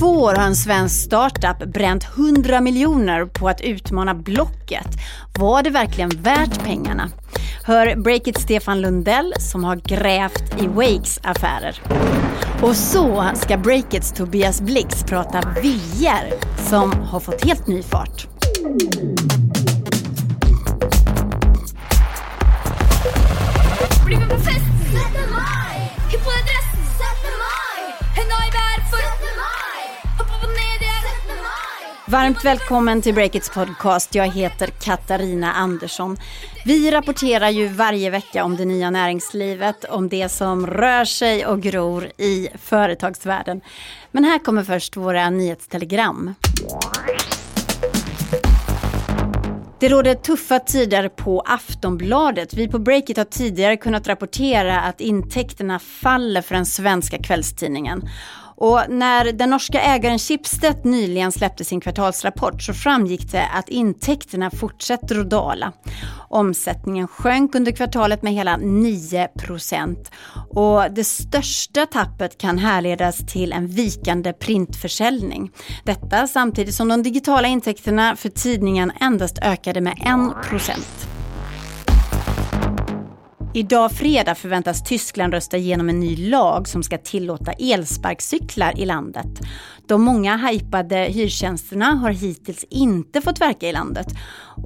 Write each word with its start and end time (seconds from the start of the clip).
två 0.00 0.22
år 0.22 0.34
har 0.34 0.46
en 0.46 0.56
svensk 0.56 1.04
startup 1.04 1.72
bränt 1.72 2.04
100 2.16 2.60
miljoner 2.60 3.24
på 3.24 3.48
att 3.48 3.60
utmana 3.60 4.14
Blocket. 4.14 4.86
Var 5.38 5.62
det 5.62 5.70
verkligen 5.70 6.10
värt 6.10 6.64
pengarna? 6.64 7.10
Hör 7.64 7.96
Breakit 7.96 8.40
Stefan 8.40 8.80
Lundell 8.80 9.34
som 9.38 9.64
har 9.64 9.76
grävt 9.76 10.62
i 10.62 10.66
Wakes 10.66 11.20
affärer. 11.22 11.80
Och 12.62 12.76
så 12.76 13.24
ska 13.34 13.56
Breakits 13.56 14.12
Tobias 14.12 14.60
Blix 14.60 15.04
prata 15.04 15.40
VR 15.40 16.34
som 16.68 16.92
har 16.92 17.20
fått 17.20 17.44
helt 17.44 17.66
ny 17.66 17.82
fart. 17.82 18.26
Blir 24.06 24.18
vi 24.18 24.24
på 24.28 24.36
fest? 24.36 24.69
Varmt 32.10 32.44
välkommen 32.44 33.02
till 33.02 33.14
Breakits 33.14 33.50
podcast. 33.50 34.14
Jag 34.14 34.28
heter 34.28 34.66
Katarina 34.66 35.52
Andersson. 35.52 36.16
Vi 36.64 36.90
rapporterar 36.90 37.48
ju 37.48 37.68
varje 37.68 38.10
vecka 38.10 38.44
om 38.44 38.56
det 38.56 38.64
nya 38.64 38.90
näringslivet, 38.90 39.84
om 39.84 40.08
det 40.08 40.28
som 40.28 40.66
rör 40.66 41.04
sig 41.04 41.46
och 41.46 41.62
gror 41.62 42.04
i 42.16 42.48
företagsvärlden. 42.62 43.60
Men 44.10 44.24
här 44.24 44.38
kommer 44.38 44.62
först 44.62 44.96
våra 44.96 45.30
nyhetstelegram. 45.30 46.34
Det 49.80 49.88
råder 49.88 50.14
tuffa 50.14 50.58
tider 50.58 51.08
på 51.08 51.40
Aftonbladet. 51.40 52.54
Vi 52.54 52.68
på 52.68 52.78
Breakit 52.78 53.16
har 53.16 53.24
tidigare 53.24 53.76
kunnat 53.76 54.08
rapportera 54.08 54.80
att 54.80 55.00
intäkterna 55.00 55.78
faller 55.78 56.42
för 56.42 56.54
den 56.54 56.66
svenska 56.66 57.18
kvällstidningen. 57.18 58.08
Och 58.60 58.80
när 58.88 59.32
den 59.32 59.50
norska 59.50 59.80
ägaren 59.80 60.18
Schibsted 60.18 60.84
nyligen 60.84 61.32
släppte 61.32 61.64
sin 61.64 61.80
kvartalsrapport 61.80 62.62
så 62.62 62.74
framgick 62.74 63.32
det 63.32 63.46
att 63.46 63.68
intäkterna 63.68 64.50
fortsätter 64.50 65.20
att 65.20 65.30
dala. 65.30 65.72
Omsättningen 66.28 67.08
sjönk 67.08 67.54
under 67.54 67.72
kvartalet 67.72 68.22
med 68.22 68.32
hela 68.32 68.56
9 68.56 69.28
och 70.50 70.92
det 70.92 71.04
största 71.04 71.86
tappet 71.86 72.38
kan 72.38 72.58
härledas 72.58 73.18
till 73.26 73.52
en 73.52 73.66
vikande 73.66 74.32
printförsäljning. 74.32 75.50
Detta 75.84 76.26
samtidigt 76.26 76.74
som 76.74 76.88
de 76.88 77.02
digitala 77.02 77.48
intäkterna 77.48 78.16
för 78.16 78.28
tidningen 78.28 78.92
endast 79.00 79.38
ökade 79.42 79.80
med 79.80 79.92
1 79.92 81.09
Idag 83.54 83.92
fredag 83.92 84.34
förväntas 84.34 84.82
Tyskland 84.82 85.34
rösta 85.34 85.56
igenom 85.56 85.88
en 85.88 86.00
ny 86.00 86.28
lag 86.30 86.68
som 86.68 86.82
ska 86.82 86.98
tillåta 86.98 87.52
elsparkcyklar 87.52 88.78
i 88.78 88.86
landet. 88.86 89.26
De 89.88 90.02
många 90.02 90.36
hypade 90.36 90.96
hyrtjänsterna 90.96 91.86
har 91.86 92.10
hittills 92.10 92.64
inte 92.70 93.20
fått 93.20 93.40
verka 93.40 93.68
i 93.68 93.72
landet. 93.72 94.06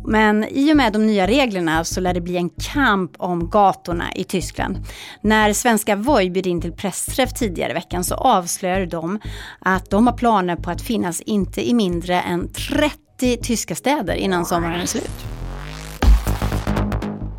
Men 0.07 0.45
i 0.45 0.73
och 0.73 0.77
med 0.77 0.93
de 0.93 1.07
nya 1.07 1.27
reglerna 1.27 1.85
så 1.85 2.01
lär 2.01 2.15
det 2.15 2.21
bli 2.21 2.37
en 2.37 2.51
kamp 2.51 3.11
om 3.19 3.51
gatorna 3.51 4.15
i 4.15 4.25
Tyskland. 4.25 4.77
När 5.21 5.53
svenska 5.53 5.97
Voi 5.97 6.31
bjöd 6.31 6.47
in 6.47 6.61
till 6.61 6.73
pressträff 6.73 7.33
tidigare 7.33 7.71
i 7.71 7.75
veckan 7.75 8.05
så 8.05 8.15
avslöjade 8.15 8.87
de 8.87 9.21
att 9.59 9.91
de 9.91 10.07
har 10.07 10.17
planer 10.17 10.57
på 10.57 10.71
att 10.71 10.83
finnas 10.83 11.21
inte 11.21 11.69
i 11.69 11.75
mindre 11.75 12.21
än 12.21 12.53
30 12.53 13.37
tyska 13.43 13.75
städer 13.75 14.15
innan 14.15 14.47
sommaren 14.47 14.81
är 14.81 14.87
slut. 14.87 15.34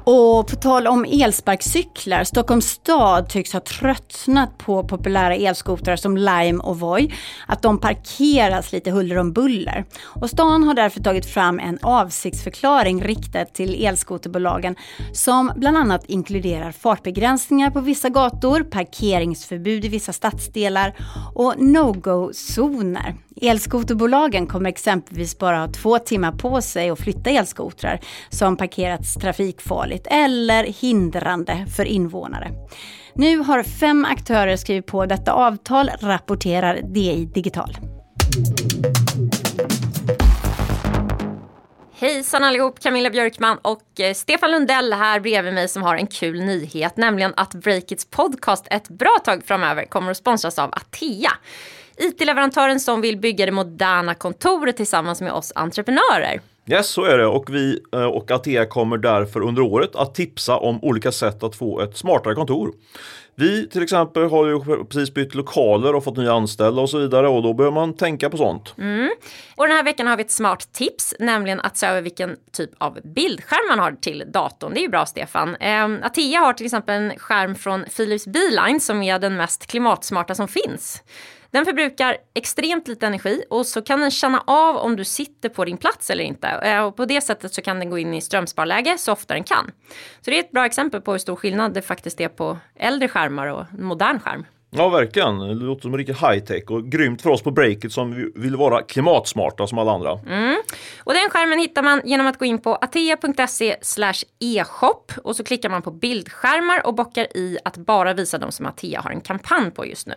Och 0.07 0.47
på 0.47 0.55
tal 0.55 0.87
om 0.87 1.05
elsparkcyklar, 1.05 2.23
Stockholms 2.23 2.69
stad 2.69 3.29
tycks 3.29 3.53
ha 3.53 3.59
tröttnat 3.59 4.57
på 4.57 4.83
populära 4.83 5.35
elskotrar 5.35 5.95
som 5.95 6.17
Lime 6.17 6.63
och 6.63 6.79
Voi. 6.79 7.13
Att 7.47 7.61
de 7.61 7.79
parkeras 7.79 8.71
lite 8.71 8.91
huller 8.91 9.17
om 9.17 9.33
buller. 9.33 9.85
Och 10.03 10.29
stan 10.29 10.63
har 10.63 10.73
därför 10.73 11.01
tagit 11.01 11.25
fram 11.25 11.59
en 11.59 11.79
avsiktsförklaring 11.81 13.03
riktad 13.03 13.45
till 13.45 13.85
elskoterbolagen 13.85 14.75
som 15.13 15.51
bland 15.55 15.77
annat 15.77 16.05
inkluderar 16.05 16.71
fartbegränsningar 16.71 17.71
på 17.71 17.79
vissa 17.79 18.09
gator, 18.09 18.63
parkeringsförbud 18.63 19.85
i 19.85 19.87
vissa 19.87 20.13
stadsdelar 20.13 20.95
och 21.35 21.53
no-go-zoner. 21.57 23.15
Elskoterbolagen 23.41 24.47
kommer 24.47 24.69
exempelvis 24.69 25.37
bara 25.37 25.57
ha 25.57 25.67
två 25.67 25.99
timmar 25.99 26.31
på 26.31 26.61
sig 26.61 26.89
att 26.89 26.99
flytta 26.99 27.29
elskotrar 27.29 27.99
som 28.29 28.57
parkerats 28.57 29.13
trafikfarligt 29.13 29.94
eller 30.05 30.63
hindrande 30.63 31.65
för 31.75 31.85
invånare. 31.85 32.51
Nu 33.13 33.37
har 33.37 33.63
fem 33.63 34.05
aktörer 34.05 34.55
skrivit 34.55 34.85
på 34.85 35.05
detta 35.05 35.33
avtal, 35.33 35.89
rapporterar 35.99 36.81
DI 36.81 37.25
Digital. 37.25 37.77
Hejsan 41.97 42.43
allihop, 42.43 42.79
Camilla 42.79 43.09
Björkman 43.09 43.57
och 43.61 43.99
eh, 43.99 44.13
Stefan 44.13 44.51
Lundell 44.51 44.93
här 44.93 45.19
bredvid 45.19 45.53
mig 45.53 45.67
som 45.67 45.83
har 45.83 45.95
en 45.95 46.07
kul 46.07 46.41
nyhet, 46.41 46.97
nämligen 46.97 47.33
att 47.37 47.53
Breakits 47.53 48.05
podcast 48.05 48.67
ett 48.71 48.89
bra 48.89 49.17
tag 49.23 49.43
framöver 49.45 49.85
kommer 49.85 50.11
att 50.11 50.17
sponsras 50.17 50.59
av 50.59 50.69
Atea. 50.73 51.31
IT-leverantören 51.97 52.79
som 52.79 53.01
vill 53.01 53.17
bygga 53.17 53.45
det 53.45 53.51
moderna 53.51 54.15
kontoret 54.15 54.77
tillsammans 54.77 55.21
med 55.21 55.31
oss 55.31 55.51
entreprenörer. 55.55 56.41
Yes, 56.67 56.89
så 56.89 57.03
är 57.03 57.17
det 57.17 57.25
och 57.25 57.49
vi 57.49 57.79
eh, 57.93 58.05
och 58.05 58.31
Atea 58.31 58.65
kommer 58.65 58.97
därför 58.97 59.41
under 59.41 59.61
året 59.61 59.95
att 59.95 60.15
tipsa 60.15 60.57
om 60.57 60.83
olika 60.83 61.11
sätt 61.11 61.43
att 61.43 61.55
få 61.55 61.81
ett 61.81 61.97
smartare 61.97 62.35
kontor. 62.35 62.71
Vi 63.35 63.69
till 63.69 63.83
exempel 63.83 64.29
har 64.29 64.47
ju 64.47 64.85
precis 64.85 65.13
bytt 65.13 65.35
lokaler 65.35 65.95
och 65.95 66.03
fått 66.03 66.17
nya 66.17 66.33
anställda 66.33 66.81
och 66.81 66.89
så 66.89 66.97
vidare 66.97 67.27
och 67.27 67.43
då 67.43 67.53
behöver 67.53 67.75
man 67.75 67.93
tänka 67.93 68.29
på 68.29 68.37
sånt. 68.37 68.73
Mm. 68.77 69.09
Och 69.55 69.67
den 69.67 69.75
här 69.75 69.83
veckan 69.83 70.07
har 70.07 70.17
vi 70.17 70.23
ett 70.23 70.31
smart 70.31 70.73
tips, 70.73 71.15
nämligen 71.19 71.59
att 71.59 71.77
se 71.77 71.87
över 71.87 72.01
vilken 72.01 72.35
typ 72.51 72.69
av 72.77 72.99
bildskärm 73.03 73.67
man 73.69 73.79
har 73.79 73.91
till 73.91 74.23
datorn. 74.27 74.73
Det 74.73 74.79
är 74.79 74.81
ju 74.81 74.89
bra 74.89 75.05
Stefan. 75.05 75.55
Eh, 75.55 75.85
Atea 76.03 76.39
har 76.39 76.53
till 76.53 76.65
exempel 76.65 76.95
en 76.95 77.19
skärm 77.19 77.55
från 77.55 77.85
Philips 77.97 78.27
Beeline 78.27 78.79
som 78.79 79.03
är 79.03 79.19
den 79.19 79.37
mest 79.37 79.67
klimatsmarta 79.67 80.35
som 80.35 80.47
finns. 80.47 81.03
Den 81.55 81.65
förbrukar 81.65 82.17
extremt 82.33 82.87
lite 82.87 83.07
energi 83.07 83.43
och 83.49 83.65
så 83.65 83.81
kan 83.81 83.99
den 83.99 84.11
känna 84.11 84.43
av 84.47 84.75
om 84.75 84.95
du 84.95 85.03
sitter 85.05 85.49
på 85.49 85.65
din 85.65 85.77
plats 85.77 86.09
eller 86.09 86.23
inte. 86.23 86.47
Eh, 86.47 86.83
och 86.83 86.95
på 86.95 87.05
det 87.05 87.21
sättet 87.21 87.53
så 87.53 87.61
kan 87.61 87.79
den 87.79 87.89
gå 87.89 87.97
in 87.97 88.13
i 88.13 88.21
strömsparläge 88.21 88.97
så 88.97 89.11
ofta 89.11 89.33
den 89.33 89.43
kan. 89.43 89.71
Så 90.21 90.31
det 90.31 90.37
är 90.37 90.39
ett 90.39 90.51
bra 90.51 90.65
exempel 90.65 91.01
på 91.01 91.11
hur 91.11 91.19
stor 91.19 91.35
skillnad 91.35 91.73
det 91.73 91.81
faktiskt 91.81 92.21
är 92.21 92.27
på 92.27 92.57
äldre 92.75 93.07
skärmar 93.07 93.47
och 93.47 93.65
modern 93.79 94.19
skärm. 94.19 94.45
Ja 94.77 94.89
verkligen, 94.89 95.39
det 95.39 95.53
låter 95.53 95.81
som 95.81 95.97
riktigt 95.97 96.21
high 96.21 96.39
tech 96.39 96.63
och 96.71 96.85
grymt 96.85 97.21
för 97.21 97.29
oss 97.29 97.43
på 97.43 97.51
Breakit 97.51 97.91
som 97.91 98.31
vill 98.35 98.55
vara 98.55 98.81
klimatsmarta 98.81 99.67
som 99.67 99.77
alla 99.77 99.91
andra. 99.91 100.11
Mm. 100.11 100.55
Och 101.03 101.13
den 101.13 101.29
skärmen 101.29 101.59
hittar 101.59 101.83
man 101.83 102.01
genom 102.05 102.27
att 102.27 102.39
gå 102.39 102.45
in 102.45 102.59
på 102.59 102.75
atea.se 102.75 103.75
e-shop 104.39 105.05
och 105.23 105.35
så 105.35 105.43
klickar 105.43 105.69
man 105.69 105.81
på 105.81 105.91
bildskärmar 105.91 106.87
och 106.87 106.95
bockar 106.95 107.37
i 107.37 107.57
att 107.65 107.77
bara 107.77 108.13
visa 108.13 108.37
de 108.37 108.51
som 108.51 108.65
Atea 108.65 109.01
har 109.01 109.11
en 109.11 109.21
kampanj 109.21 109.71
på 109.71 109.85
just 109.85 110.07
nu. 110.07 110.15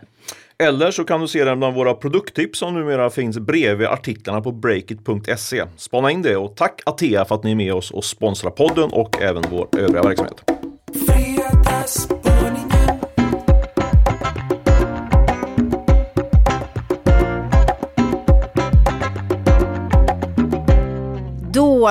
Eller 0.63 0.91
så 0.91 1.03
kan 1.03 1.21
du 1.21 1.27
se 1.27 1.43
den 1.43 1.59
bland 1.59 1.75
våra 1.75 1.93
produkttips 1.93 2.59
som 2.59 2.73
numera 2.73 3.09
finns 3.09 3.39
bredvid 3.39 3.87
artiklarna 3.87 4.41
på 4.41 4.51
breakit.se. 4.51 5.63
Spana 5.77 6.11
in 6.11 6.21
det 6.21 6.37
och 6.37 6.55
tack 6.55 6.81
Atea 6.85 7.25
för 7.25 7.35
att 7.35 7.43
ni 7.43 7.51
är 7.51 7.55
med 7.55 7.73
oss 7.73 7.91
och 7.91 8.05
sponsrar 8.05 8.51
podden 8.51 8.89
och 8.91 9.21
även 9.21 9.43
vår 9.51 9.67
övriga 9.77 10.01
verksamhet. 10.01 10.43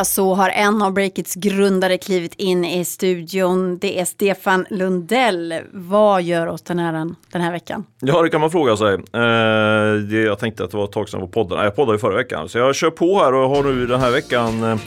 Så 0.04 0.34
har 0.34 0.48
en 0.50 0.82
av 0.82 0.92
Breakits 0.92 1.34
grundare 1.34 1.98
klivit 1.98 2.34
in 2.34 2.64
i 2.64 2.84
studion. 2.84 3.78
Det 3.78 4.00
är 4.00 4.04
Stefan 4.04 4.66
Lundell. 4.70 5.54
Vad 5.72 6.22
gör 6.22 6.46
oss 6.46 6.62
den 6.62 6.78
här, 6.78 7.14
den 7.32 7.40
här 7.40 7.52
veckan? 7.52 7.84
Ja, 8.00 8.22
det 8.22 8.28
kan 8.28 8.40
man 8.40 8.50
fråga 8.50 8.76
sig. 8.76 8.94
Eh, 8.94 9.94
det, 10.10 10.22
jag 10.22 10.38
tänkte 10.38 10.64
att 10.64 10.70
det 10.70 10.76
var 10.76 10.84
ett 10.84 10.92
tag 10.92 11.08
sedan 11.08 11.20
jag 11.20 11.26
var 11.26 11.32
poddade. 11.32 11.64
Jag 11.64 11.76
poddade 11.76 11.98
förra 11.98 12.16
veckan. 12.16 12.48
Så 12.48 12.58
jag 12.58 12.74
kör 12.74 12.90
på 12.90 13.18
här 13.18 13.34
och 13.34 13.50
har 13.50 13.62
nu 13.62 13.86
den 13.86 14.00
här 14.00 14.10
veckan 14.10 14.64
eh, 14.64 14.78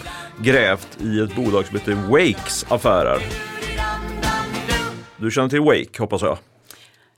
grävt 0.42 0.98
i 1.02 1.20
ett 1.20 1.36
bolag 1.36 1.66
som 1.66 1.78
heter 1.78 1.94
Wakes 1.94 2.66
affärer. 2.70 3.20
Du 5.18 5.32
känner 5.32 5.50
till 5.50 5.62
Wake 5.62 6.00
hoppas 6.00 6.22
jag? 6.22 6.38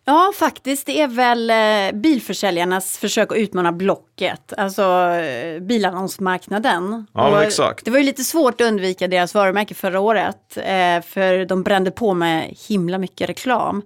Ja, 0.06 0.32
faktiskt. 0.36 0.86
Det 0.86 1.02
är 1.02 1.08
väl 1.08 1.50
eh, 1.50 2.00
bilförsäljarnas 2.00 2.98
försök 2.98 3.32
att 3.32 3.38
utmana 3.38 3.72
Blocket, 3.72 4.54
alltså 4.58 4.84
eh, 5.10 5.60
bilannonsmarknaden. 5.60 7.08
Ja, 7.14 7.44
exakt. 7.44 7.86
Det 7.86 7.92
var 7.92 7.98
ju 7.98 8.04
lite 8.04 8.24
svårt 8.24 8.62
att 8.62 8.68
undvika 8.68 9.08
deras 9.08 9.36
varumärke 9.36 9.74
förra 9.74 10.00
året, 10.00 10.58
eh, 10.58 11.02
för 11.06 11.46
de 11.46 11.64
brände 11.64 11.92
på 11.92 12.14
med 12.14 12.56
himla 12.70 12.98
mycket 12.98 13.30
reklam. 13.30 13.82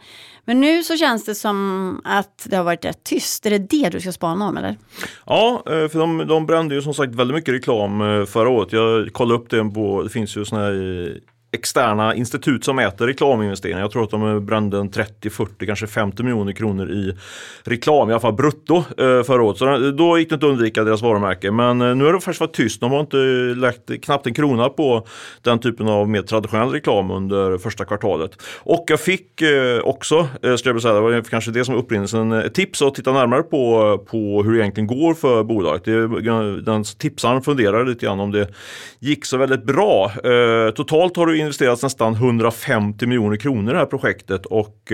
Men 0.45 0.59
nu 0.59 0.83
så 0.83 0.97
känns 0.97 1.25
det 1.25 1.35
som 1.35 2.01
att 2.03 2.47
det 2.49 2.55
har 2.55 2.63
varit 2.63 2.85
rätt 2.85 3.03
tyst. 3.03 3.45
Är 3.45 3.49
det 3.49 3.57
det 3.57 3.89
du 3.89 4.01
ska 4.01 4.11
spana 4.11 4.47
om 4.47 4.57
eller? 4.57 4.77
Ja, 5.25 5.61
för 5.65 5.99
de, 5.99 6.27
de 6.27 6.45
brände 6.45 6.75
ju 6.75 6.81
som 6.81 6.93
sagt 6.93 7.15
väldigt 7.15 7.35
mycket 7.35 7.53
reklam 7.53 7.99
förra 8.27 8.49
året. 8.49 8.71
Jag 8.71 9.13
kollade 9.13 9.39
upp 9.39 9.49
det 9.49 9.71
på, 9.73 10.03
det 10.03 10.09
finns 10.09 10.37
ju 10.37 10.45
sådana 10.45 10.65
här 10.65 11.19
externa 11.57 12.15
institut 12.15 12.65
som 12.65 12.75
mäter 12.75 13.07
reklaminvesteringar. 13.07 13.81
Jag 13.81 13.91
tror 13.91 14.03
att 14.03 14.11
de 14.11 14.45
brände 14.45 14.89
30, 14.89 15.29
40, 15.29 15.65
kanske 15.65 15.87
50 15.87 16.23
miljoner 16.23 16.51
kronor 16.51 16.91
i 16.91 17.13
reklam, 17.63 18.09
i 18.09 18.13
alla 18.13 18.19
fall 18.19 18.33
brutto 18.33 18.75
eh, 18.77 19.23
förra 19.23 19.43
året. 19.43 19.57
Så 19.57 19.91
då 19.91 20.19
gick 20.19 20.29
det 20.29 20.35
inte 20.35 20.45
att 20.45 20.51
undvika 20.51 20.83
deras 20.83 21.01
varumärke. 21.01 21.51
Men 21.51 21.81
eh, 21.81 21.95
nu 21.95 22.05
har 22.05 22.13
det 22.13 22.19
faktiskt 22.19 22.41
varit 22.41 22.53
tyst. 22.53 22.81
De 22.81 22.91
har 22.91 22.99
inte 22.99 23.17
lagt 23.55 24.03
knappt 24.03 24.27
en 24.27 24.33
krona 24.33 24.69
på 24.69 25.07
den 25.41 25.59
typen 25.59 25.87
av 25.87 26.09
mer 26.09 26.21
traditionell 26.21 26.69
reklam 26.69 27.11
under 27.11 27.57
första 27.57 27.85
kvartalet. 27.85 28.31
Och 28.59 28.85
jag 28.87 28.99
fick 28.99 29.41
eh, 29.41 29.79
också, 29.79 30.27
skulle 30.57 30.75
jag 30.75 30.81
säga, 30.81 30.93
det 30.93 30.99
var 30.99 31.21
kanske 31.21 31.51
det 31.51 31.65
som 31.65 31.73
var 31.73 31.81
upprinnelsen, 31.81 32.31
ett 32.31 32.53
tips 32.53 32.81
att 32.81 32.95
titta 32.95 33.13
närmare 33.13 33.43
på, 33.43 33.97
på 34.09 34.43
hur 34.43 34.53
det 34.53 34.59
egentligen 34.59 34.87
går 34.87 35.13
för 35.13 35.43
bolaget. 35.43 35.85
Den 36.65 36.83
tipsaren 36.83 37.41
funderade 37.41 37.89
lite 37.89 38.05
grann 38.05 38.19
om 38.19 38.31
det 38.31 38.47
gick 38.99 39.25
så 39.25 39.37
väldigt 39.37 39.63
bra. 39.63 40.11
Totalt 40.75 41.17
har 41.17 41.25
du 41.25 41.37
investerats 41.47 41.83
nästan 41.83 42.13
150 42.13 43.05
miljoner 43.05 43.37
kronor 43.37 43.69
i 43.69 43.73
det 43.73 43.79
här 43.79 43.85
projektet 43.85 44.45
och 44.45 44.91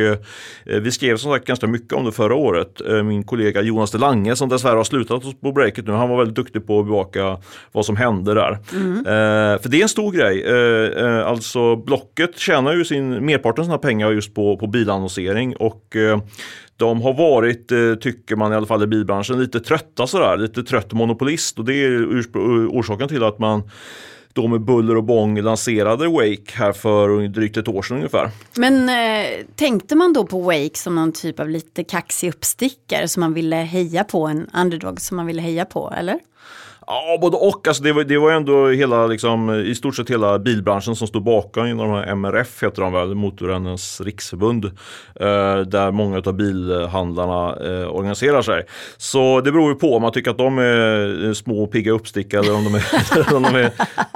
vi 0.65 0.91
skrev 0.91 1.17
som 1.17 1.31
sagt 1.31 1.47
ganska 1.47 1.67
mycket 1.67 1.93
om 1.93 2.05
det 2.05 2.11
förra 2.11 2.35
året. 2.35 2.81
Min 3.05 3.23
kollega 3.23 3.61
Jonas 3.61 3.91
de 3.91 3.97
Lange 3.97 4.35
som 4.35 4.49
dessvärre 4.49 4.77
har 4.77 4.83
slutat 4.83 5.23
på 5.41 5.51
breaket 5.51 5.87
nu. 5.87 5.93
Han 5.93 6.09
var 6.09 6.17
väldigt 6.17 6.35
duktig 6.35 6.67
på 6.67 6.79
att 6.79 6.85
bevaka 6.85 7.37
vad 7.71 7.85
som 7.85 7.95
hände 7.95 8.33
där. 8.33 8.57
Mm. 8.73 8.97
Eh, 8.97 9.61
för 9.61 9.69
det 9.69 9.77
är 9.77 9.81
en 9.81 9.89
stor 9.89 10.11
grej. 10.11 10.43
Eh, 10.43 11.05
eh, 11.05 11.27
alltså 11.27 11.75
Blocket 11.75 12.37
tjänar 12.37 12.73
ju 12.73 12.85
sin 12.85 13.25
merparten 13.25 13.61
av 13.61 13.65
sina 13.65 13.77
pengar 13.77 14.11
just 14.11 14.35
på, 14.35 14.57
på 14.57 14.67
bilannonsering 14.67 15.55
och 15.55 15.95
eh, 15.95 16.21
de 16.77 17.01
har 17.01 17.13
varit, 17.13 17.71
eh, 17.71 17.95
tycker 17.95 18.35
man 18.35 18.53
i 18.53 18.55
alla 18.55 18.65
fall 18.65 18.83
i 18.83 18.87
bilbranschen, 18.87 19.39
lite 19.39 19.59
trötta 19.59 20.07
sådär, 20.07 20.37
lite 20.37 20.63
trött 20.63 20.93
monopolist 20.93 21.59
och 21.59 21.65
det 21.65 21.73
är 21.73 22.05
orsaken 22.69 23.07
till 23.07 23.23
att 23.23 23.39
man 23.39 23.63
då 24.33 24.47
med 24.47 24.61
buller 24.61 24.97
och 24.97 25.03
bång 25.03 25.41
lanserade 25.41 26.07
Wake 26.07 26.51
här 26.53 26.71
för 26.71 27.27
drygt 27.27 27.57
ett 27.57 27.67
år 27.67 27.81
sedan 27.81 27.97
ungefär. 27.97 28.31
Men 28.57 28.89
eh, 28.89 29.45
tänkte 29.55 29.95
man 29.95 30.13
då 30.13 30.25
på 30.25 30.39
Wake 30.41 30.77
som 30.77 30.95
någon 30.95 31.11
typ 31.11 31.39
av 31.39 31.49
lite 31.49 31.83
kaxig 31.83 32.29
uppstickare 32.29 33.07
som 33.07 33.21
man 33.21 33.33
ville 33.33 33.55
heja 33.55 34.03
på, 34.03 34.27
en 34.27 34.49
underdog 34.53 35.01
som 35.01 35.17
man 35.17 35.25
ville 35.25 35.41
heja 35.41 35.65
på, 35.65 35.93
eller? 35.97 36.19
Ja, 36.87 37.17
både 37.21 37.37
och. 37.37 37.67
Alltså 37.67 37.83
det, 37.83 37.93
var, 37.93 38.03
det 38.03 38.17
var 38.17 38.31
ändå 38.31 38.67
hela, 38.67 39.07
liksom, 39.07 39.49
i 39.49 39.75
stort 39.75 39.95
sett 39.95 40.09
hela 40.09 40.39
bilbranschen 40.39 40.95
som 40.95 41.07
stod 41.07 41.23
bakom 41.23 41.65
inom 41.65 41.89
de 41.89 41.95
här 41.95 42.07
MRF, 42.07 42.63
heter 42.63 42.81
de 42.81 42.93
väl, 42.93 43.15
Motorrännens 43.15 44.01
riksförbund. 44.01 44.65
Eh, 44.65 45.57
där 45.57 45.91
många 45.91 46.17
av 46.25 46.33
bilhandlarna 46.33 47.55
eh, 47.55 47.95
organiserar 47.95 48.41
sig. 48.41 48.65
Så 48.97 49.41
det 49.41 49.51
beror 49.51 49.69
ju 49.69 49.75
på 49.75 49.95
om 49.95 50.01
man 50.01 50.11
tycker 50.11 50.31
att 50.31 50.37
de 50.37 50.57
är 50.57 51.25
eh, 51.27 51.33
små 51.33 51.63
och 51.63 51.71
pigga 51.71 51.91
uppstickare 51.91 52.41
eller 52.41 52.55
om 52.55 52.63
de 52.63 52.75
är, 52.75 53.33
om 53.35 53.43
de 53.43 53.55
är 53.55 53.71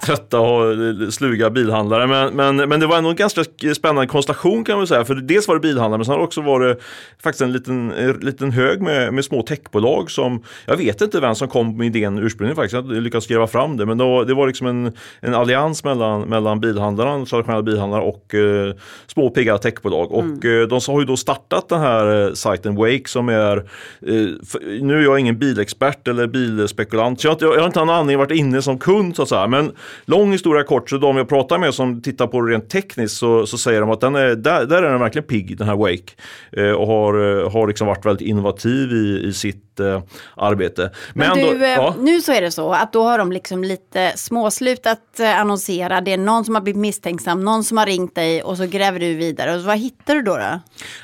trötta 0.06 0.40
och 0.40 0.72
eh, 0.72 1.10
sluga 1.10 1.50
bilhandlare. 1.50 2.08
Men, 2.08 2.36
men, 2.36 2.70
men 2.70 2.80
det 2.80 2.88
var 2.88 2.98
ändå 2.98 3.10
en 3.10 3.16
ganska 3.16 3.44
spännande 3.76 4.08
konstellation 4.08 4.64
kan 4.64 4.78
man 4.78 4.88
säga. 4.88 5.06
För 5.06 5.16
dels 5.16 5.48
var 5.48 5.56
det 5.56 5.62
bilhandlare 5.62 5.98
men 5.98 6.06
sen 6.06 6.16
också 6.16 6.42
var 6.42 6.60
det 6.60 6.78
faktiskt 7.24 7.42
en 7.42 7.52
liten, 7.52 7.92
en 7.92 8.12
liten 8.12 8.52
hög 8.52 8.82
med, 8.82 9.14
med 9.14 9.26
små 9.26 9.42
techbolag 9.42 10.12
som, 10.12 10.44
jag 10.66 10.78
vet 10.78 11.02
inte 11.02 11.20
vem 11.20 11.36
som 11.36 11.48
kom 11.48 11.78
med 11.78 11.88
idén 11.88 12.18
ursprungligen 12.18 12.57
faktiskt 12.62 12.84
inte 12.84 12.94
lyckats 12.94 13.26
skriva 13.26 13.48
fram 13.48 13.78
det. 13.78 13.86
Men 13.86 13.98
då, 13.98 14.24
det 14.24 14.34
var 14.34 14.48
liksom 14.48 14.68
en, 14.68 14.92
en 15.20 15.34
allians 15.34 15.84
mellan, 15.84 16.22
mellan 16.22 16.60
bilhandlarna, 16.60 17.26
traditionella 17.26 17.64
bilhandlare 17.64 18.02
och 18.02 18.36
eh, 18.36 18.74
små 19.08 19.30
pigga 19.30 19.58
techbolag. 19.58 20.14
Mm. 20.14 20.38
Och 20.38 20.46
eh, 20.46 20.68
de 20.68 20.80
har 20.88 21.00
ju 21.00 21.06
då 21.06 21.18
startat 21.18 21.70
den 21.70 21.80
här 21.80 22.28
eh, 22.28 22.34
sajten 22.34 22.76
Wake 22.76 23.04
som 23.06 23.30
är, 23.30 23.58
eh, 23.58 24.46
för, 24.46 24.82
nu 24.84 25.00
är 25.00 25.04
jag 25.04 25.20
ingen 25.20 25.40
bilexpert 25.40 26.08
eller 26.08 26.28
bilspekulant, 26.28 27.22
så 27.22 27.28
jag, 27.28 27.38
jag, 27.40 27.56
jag 27.56 27.60
har 27.60 27.68
inte 27.68 27.80
någon 27.80 27.90
anledning 27.90 28.18
varit 28.18 28.32
inne 28.32 28.62
som 28.62 28.80
kund 28.80 29.16
så 29.16 29.22
att 29.22 29.30
säga. 29.30 29.48
Men 29.48 29.72
lång 30.06 30.32
historia 30.32 30.64
kort, 30.64 30.90
så 30.90 30.98
de 30.98 31.18
jag 31.18 31.30
pratar 31.30 31.58
med 31.58 31.74
som 31.74 32.02
tittar 32.02 32.28
på 32.28 32.42
det 32.42 32.54
rent 32.54 32.70
tekniskt 32.70 33.18
så, 33.18 33.46
så 33.46 33.58
säger 33.58 33.82
de 33.82 33.90
att 33.90 34.02
den 34.02 34.16
är, 34.16 34.36
där, 34.36 34.66
där 34.66 34.84
är 34.84 34.92
den 34.92 35.00
verkligen 35.00 35.28
pigg, 35.28 35.58
den 35.58 35.68
här 35.68 35.76
Wake. 35.76 36.14
Eh, 36.52 36.72
och 36.72 36.88
har, 36.88 37.42
eh, 37.44 37.52
har 37.52 37.68
liksom 37.68 37.88
varit 37.88 38.06
väldigt 38.06 38.28
innovativ 38.28 38.92
i, 38.92 39.28
i 39.28 39.34
sitt 39.34 39.80
eh, 39.80 40.02
arbete. 40.36 40.92
Men, 41.14 41.30
Men 41.30 41.38
du, 41.38 41.60
då, 41.60 41.66
ja. 41.66 41.96
nu 42.00 42.22
så 42.22 42.32
är 42.32 42.42
det 42.42 42.47
så 42.52 42.74
att 42.74 42.94
då 42.94 43.04
har 43.04 43.18
de 43.18 43.32
liksom 43.32 43.64
lite 43.64 44.14
småslutat 44.16 45.20
eh, 45.20 45.40
annonsera. 45.40 46.02
Det 46.02 46.14
är 46.14 46.18
någon 46.18 46.46
som 46.46 46.56
har 46.56 46.62
blivit 46.62 46.80
misstänksam, 46.80 47.46
någon 47.46 47.64
som 47.64 47.78
har 47.78 47.86
ringt 47.86 48.16
dig 48.16 48.44
och 48.44 48.58
så 48.58 48.66
gräver 48.66 49.00
du 49.00 49.14
vidare. 49.14 49.56
Och 49.56 49.62
vad 49.62 49.78
hittar 49.78 50.16
du 50.16 50.22
då? 50.22 50.38
då? 50.38 50.60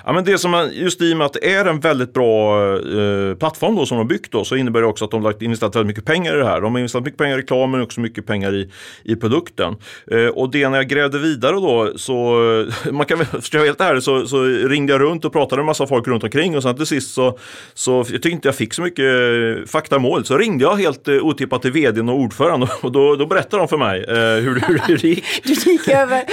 Ja, 0.05 0.13
men 0.13 0.23
det 0.23 0.37
som 0.37 0.51
man, 0.51 0.69
just 0.73 1.01
i 1.01 1.13
och 1.13 1.17
med 1.17 1.25
att 1.25 1.33
det 1.33 1.53
är 1.53 1.65
en 1.65 1.79
väldigt 1.79 2.13
bra 2.13 2.63
eh, 2.75 3.35
plattform 3.35 3.75
då, 3.75 3.85
som 3.85 3.97
de 3.97 4.03
har 4.03 4.09
byggt 4.09 4.31
då, 4.31 4.43
så 4.45 4.55
innebär 4.55 4.81
det 4.81 4.87
också 4.87 5.05
att 5.05 5.11
de 5.11 5.25
har 5.25 5.43
investerat 5.43 5.75
väldigt 5.75 5.87
mycket 5.87 6.05
pengar 6.05 6.35
i 6.35 6.37
det 6.37 6.45
här. 6.45 6.61
De 6.61 6.73
har 6.73 6.79
investerat 6.79 7.05
mycket 7.05 7.17
pengar 7.17 7.37
i 7.37 7.41
reklam 7.41 7.71
men 7.71 7.81
också 7.81 8.01
mycket 8.01 8.25
pengar 8.25 8.55
i, 8.55 8.71
i 9.03 9.15
produkten. 9.15 9.75
Eh, 10.11 10.27
och 10.27 10.51
det 10.51 10.69
när 10.69 10.77
jag 10.77 10.87
grävde 10.87 11.19
vidare 11.19 11.55
då 11.55 11.93
så, 11.95 12.35
man 12.91 13.05
kan 13.05 13.17
väl, 13.17 13.27
vara 13.53 13.63
helt 13.63 13.81
ärlig, 13.81 14.03
så, 14.03 14.27
så 14.27 14.43
ringde 14.43 14.93
jag 14.93 15.01
runt 15.01 15.25
och 15.25 15.33
pratade 15.33 15.59
med 15.59 15.65
massa 15.65 15.87
folk 15.87 16.07
runt 16.07 16.23
omkring 16.23 16.55
och 16.57 16.63
sen 16.63 16.75
till 16.75 16.85
sist 16.85 17.13
så, 17.13 17.37
så 17.73 17.91
jag 17.91 18.07
tyckte 18.07 18.29
inte 18.29 18.47
jag 18.47 18.55
fick 18.55 18.73
så 18.73 18.81
mycket 18.81 19.05
eh, 19.05 19.65
fakta 19.65 19.95
i 19.95 19.99
målet. 19.99 20.27
Så 20.27 20.37
ringde 20.37 20.63
jag 20.63 20.75
helt 20.75 21.07
eh, 21.07 21.17
otippat 21.33 21.61
till 21.61 21.71
vdn 21.71 22.09
och 22.09 22.15
ordföranden 22.15 22.69
och 22.81 22.91
då, 22.91 23.15
då 23.15 23.25
berättade 23.25 23.61
de 23.61 23.67
för 23.67 23.77
mig 23.77 24.03
eh, 24.03 24.15
hur, 24.15 24.63
hur, 24.67 24.81
hur 24.87 24.97
det 24.97 25.07
gick. 25.07 25.23
Du 25.43 25.71
gick 25.71 25.87
över 25.87 26.23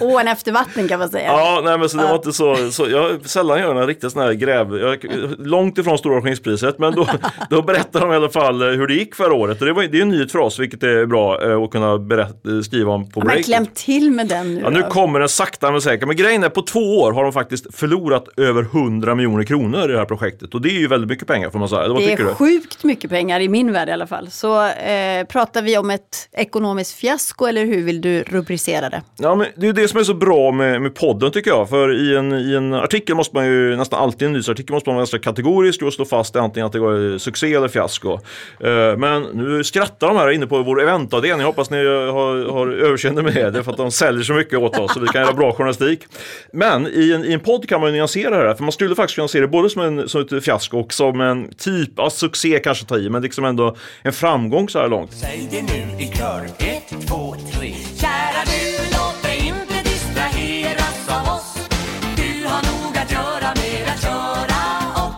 ån 0.00 0.28
efter 0.28 0.52
vatten 0.52 0.88
kan 0.88 0.98
man 0.98 1.08
säga. 1.08 1.26
Ja, 1.26 1.60
nej, 1.64 1.78
men 1.78 1.88
så 1.88 1.96
det 1.96 2.02
var 2.02 2.14
inte 2.14 2.32
så, 2.32 2.70
så 2.70 2.86
jag 2.90 3.26
sällan 3.26 3.58
gör 3.58 3.74
några 3.74 3.86
riktigt 3.86 4.12
sådana 4.12 4.30
här 4.30 4.34
gräv, 4.34 4.76
jag, 4.76 5.06
långt 5.38 5.78
ifrån 5.78 5.98
Stora 5.98 6.22
Skidpriset, 6.22 6.78
men 6.78 6.94
då, 6.94 7.06
då 7.50 7.62
berättade 7.62 8.04
de 8.04 8.12
i 8.12 8.16
alla 8.16 8.28
fall 8.28 8.62
eh, 8.62 8.68
hur 8.68 8.86
det 8.86 8.94
gick 8.94 9.14
förra 9.14 9.34
året. 9.34 9.60
Och 9.60 9.66
det, 9.66 9.72
var, 9.72 9.82
det 9.82 9.98
är 9.98 10.02
en 10.02 10.08
nyhet 10.08 10.32
för 10.32 10.38
oss, 10.38 10.58
vilket 10.58 10.82
är 10.82 11.06
bra 11.06 11.50
eh, 11.50 11.62
att 11.62 11.70
kunna 11.70 11.98
berätta, 11.98 12.62
skriva 12.64 12.92
om 12.92 13.10
på 13.10 13.20
break. 13.20 13.34
Men 13.34 13.42
kläm 13.42 13.66
till 13.74 14.10
med 14.10 14.28
den 14.28 14.54
nu 14.54 14.60
Ja, 14.60 14.70
nu 14.70 14.82
kommer 14.82 15.20
den 15.20 15.28
sakta 15.28 15.70
men 15.70 15.80
säkert. 15.80 16.06
Men 16.06 16.16
grejen 16.16 16.44
är, 16.44 16.48
på 16.48 16.62
två 16.62 16.98
år 16.98 17.12
har 17.12 17.22
de 17.22 17.32
faktiskt 17.32 17.74
förlorat 17.74 18.28
över 18.36 18.62
100 18.62 19.14
miljoner 19.14 19.44
kronor 19.44 19.84
i 19.84 19.92
det 19.92 19.98
här 19.98 20.04
projektet. 20.04 20.54
Och 20.54 20.60
det 20.60 20.68
är 20.68 20.80
ju 20.80 20.88
väldigt 20.88 21.10
mycket 21.10 21.28
pengar 21.28 21.50
får 21.50 21.58
man 21.58 21.68
säga. 21.68 21.88
Det 21.88 22.12
är 22.12 22.34
sjukt 22.34 22.84
mycket 22.84 23.10
pengar 23.10 23.40
i 23.40 23.48
min 23.48 23.72
värld 23.72 23.88
i 23.88 23.92
alla 23.92 24.06
fall. 24.06 24.30
Så 24.30 24.49
eh, 24.56 25.26
pratar 25.26 25.62
vi 25.62 25.78
om 25.78 25.90
ett 25.90 26.28
ekonomiskt 26.32 26.92
fiasko 26.92 27.46
eller 27.46 27.64
hur 27.64 27.82
vill 27.82 28.00
du 28.00 28.22
rubricera 28.22 28.88
det? 28.88 29.02
Ja, 29.16 29.34
men 29.34 29.46
det 29.56 29.68
är 29.68 29.72
det 29.72 29.88
som 29.88 30.00
är 30.00 30.04
så 30.04 30.14
bra 30.14 30.52
med, 30.52 30.82
med 30.82 30.94
podden 30.94 31.32
tycker 31.32 31.50
jag. 31.50 31.68
För 31.68 32.10
i 32.10 32.16
en, 32.16 32.32
i 32.32 32.54
en 32.54 32.74
artikel 32.74 33.16
måste 33.16 33.36
man 33.36 33.46
ju, 33.46 33.76
nästan 33.76 34.00
alltid 34.02 34.22
i 34.22 34.26
en 34.26 34.32
nyhetsartikel 34.32 34.74
måste 34.74 34.88
man 34.88 34.94
vara 34.94 35.00
ganska 35.00 35.18
kategorisk 35.18 35.82
och 35.82 35.92
slå 35.92 36.04
fast 36.04 36.36
antingen 36.36 36.66
att 36.66 36.72
det 36.72 36.78
går 36.78 37.12
eh, 37.12 37.18
succé 37.18 37.54
eller 37.54 37.68
fiasko. 37.68 38.12
Eh, 38.60 38.96
men 38.96 39.22
nu 39.22 39.64
skrattar 39.64 40.08
de 40.08 40.16
här 40.16 40.30
inne 40.30 40.46
på 40.46 40.62
vår 40.62 40.82
eventavdelning. 40.82 41.40
Jag 41.40 41.46
hoppas 41.46 41.70
ni 41.70 41.78
eh, 41.78 42.14
har, 42.14 42.52
har 42.52 42.68
överseende 42.68 43.22
med 43.22 43.52
det 43.52 43.64
för 43.64 43.70
att 43.70 43.76
de 43.76 43.90
säljer 43.90 44.22
så 44.22 44.32
mycket 44.32 44.58
åt 44.58 44.78
oss 44.78 44.94
så 44.94 45.00
vi 45.00 45.06
kan 45.06 45.22
göra 45.22 45.32
bra 45.32 45.52
journalistik. 45.52 46.00
Men 46.52 46.86
i 46.86 47.12
en, 47.12 47.24
i 47.24 47.32
en 47.32 47.40
podd 47.40 47.68
kan 47.68 47.80
man 47.80 47.92
nyansera 47.92 48.42
det 48.42 48.48
här. 48.48 48.54
För 48.54 48.62
man 48.62 48.72
skulle 48.72 48.94
faktiskt 48.94 49.14
kunna 49.14 49.28
se 49.28 49.40
det 49.40 49.48
både 49.48 49.70
som, 49.70 49.82
en, 49.82 50.08
som 50.08 50.20
ett 50.20 50.44
fiasko 50.44 50.78
och 50.78 50.92
som 50.92 51.20
en 51.20 51.48
typ 51.54 51.98
av 51.98 52.10
succé 52.10 52.58
kanske 52.58 52.86
ta 52.86 52.98
i, 52.98 53.10
men 53.10 53.22
liksom 53.22 53.44
ändå 53.44 53.76
en 54.02 54.12
framgång 54.40 54.68
så 54.68 54.78
här 54.78 54.88
långt. 54.88 55.12
Säg 55.12 55.48
det 55.50 55.62
nu 55.62 56.02
i 56.04 56.06
kör, 56.06 56.44
ett, 56.44 56.88
två, 57.06 57.34
tre. 57.52 57.74
Kära 57.96 58.42
du, 58.44 58.62
låt 58.96 59.22
dig 59.22 59.38
inte 59.48 59.82
distraheras 59.90 61.08
av 61.08 61.34
oss. 61.34 61.68
Du 62.16 62.46
har 62.46 62.62
nog 62.70 62.96
att 62.96 63.12
göra 63.12 63.54
med 63.54 63.88
att 63.92 64.02
köra 64.02 64.62
och 65.02 65.12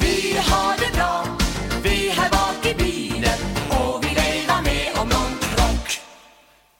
vi 0.00 0.36
har 0.50 0.74
det 0.82 0.96
bra. 0.96 1.24
Vi 1.82 2.10
här 2.10 2.30
bak 2.30 2.66
i 2.66 2.74
bilen 2.74 3.38
och 3.70 4.04
vi 4.04 4.08
lever 4.08 4.62
med 4.62 5.00
om 5.00 5.08
någon 5.08 5.38
krock. 5.40 6.00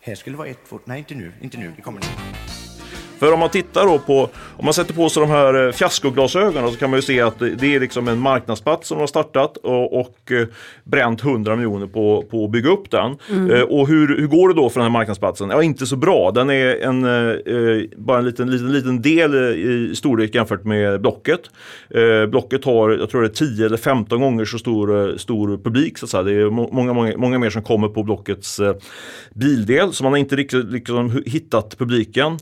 Här 0.02 0.14
skulle 0.14 0.36
vara 0.36 0.48
ett, 0.48 0.68
två, 0.68 0.78
nej 0.84 0.98
inte 0.98 1.14
nu, 1.14 1.32
inte 1.40 1.58
nu, 1.58 1.72
det 1.76 1.82
kommer 1.82 2.00
nu. 2.00 2.06
För 3.22 3.32
om 3.32 3.38
man 3.38 3.50
tittar 3.50 3.86
då 3.86 3.98
på, 3.98 4.30
om 4.56 4.64
man 4.64 4.74
sätter 4.74 4.94
på 4.94 5.08
sig 5.08 5.20
de 5.20 5.30
här 5.30 5.66
eh, 5.66 5.72
fiaskoglasögonen 5.72 6.70
så 6.70 6.78
kan 6.78 6.90
man 6.90 6.98
ju 6.98 7.02
se 7.02 7.20
att 7.20 7.38
det 7.38 7.74
är 7.74 7.80
liksom 7.80 8.08
en 8.08 8.18
marknadsplats 8.18 8.88
som 8.88 8.98
har 8.98 9.06
startat 9.06 9.56
och, 9.56 10.00
och 10.00 10.32
eh, 10.32 10.46
bränt 10.84 11.24
100 11.24 11.56
miljoner 11.56 11.86
på, 11.86 12.24
på 12.30 12.44
att 12.44 12.50
bygga 12.50 12.70
upp 12.70 12.90
den. 12.90 13.16
Mm. 13.30 13.50
Eh, 13.50 13.60
och 13.60 13.88
hur, 13.88 14.18
hur 14.18 14.26
går 14.26 14.48
det 14.48 14.54
då 14.54 14.68
för 14.68 14.80
den 14.80 14.84
här 14.84 14.98
marknadsplatsen? 14.98 15.50
Ja, 15.50 15.62
inte 15.62 15.86
så 15.86 15.96
bra. 15.96 16.30
Den 16.30 16.50
är 16.50 16.76
en, 16.76 17.04
eh, 17.04 17.82
bara 17.96 18.18
en 18.18 18.24
liten, 18.24 18.50
liten, 18.50 18.72
liten 18.72 19.02
del 19.02 19.34
i 19.34 19.96
storlek 19.96 20.34
jämfört 20.34 20.64
med 20.64 21.00
Blocket. 21.00 21.40
Eh, 21.90 22.26
Blocket 22.26 22.64
har, 22.64 22.90
jag 22.90 23.10
tror 23.10 23.22
det 23.22 23.28
är 23.28 23.56
10 23.56 23.66
eller 23.66 23.76
15 23.76 24.20
gånger 24.20 24.44
så 24.44 24.58
stor, 24.58 25.16
stor 25.18 25.58
publik. 25.64 25.98
Så 25.98 26.06
att 26.06 26.10
säga. 26.10 26.22
Det 26.22 26.32
är 26.32 26.50
många, 26.50 26.92
många, 26.92 27.16
många 27.16 27.38
mer 27.38 27.50
som 27.50 27.62
kommer 27.62 27.88
på 27.88 28.02
Blockets 28.02 28.60
eh, 28.60 28.74
bildel. 29.34 29.92
Så 29.92 30.04
man 30.04 30.12
har 30.12 30.18
inte 30.18 30.36
riktigt 30.36 30.72
liksom, 30.72 31.22
hittat 31.26 31.78
publiken. 31.78 32.38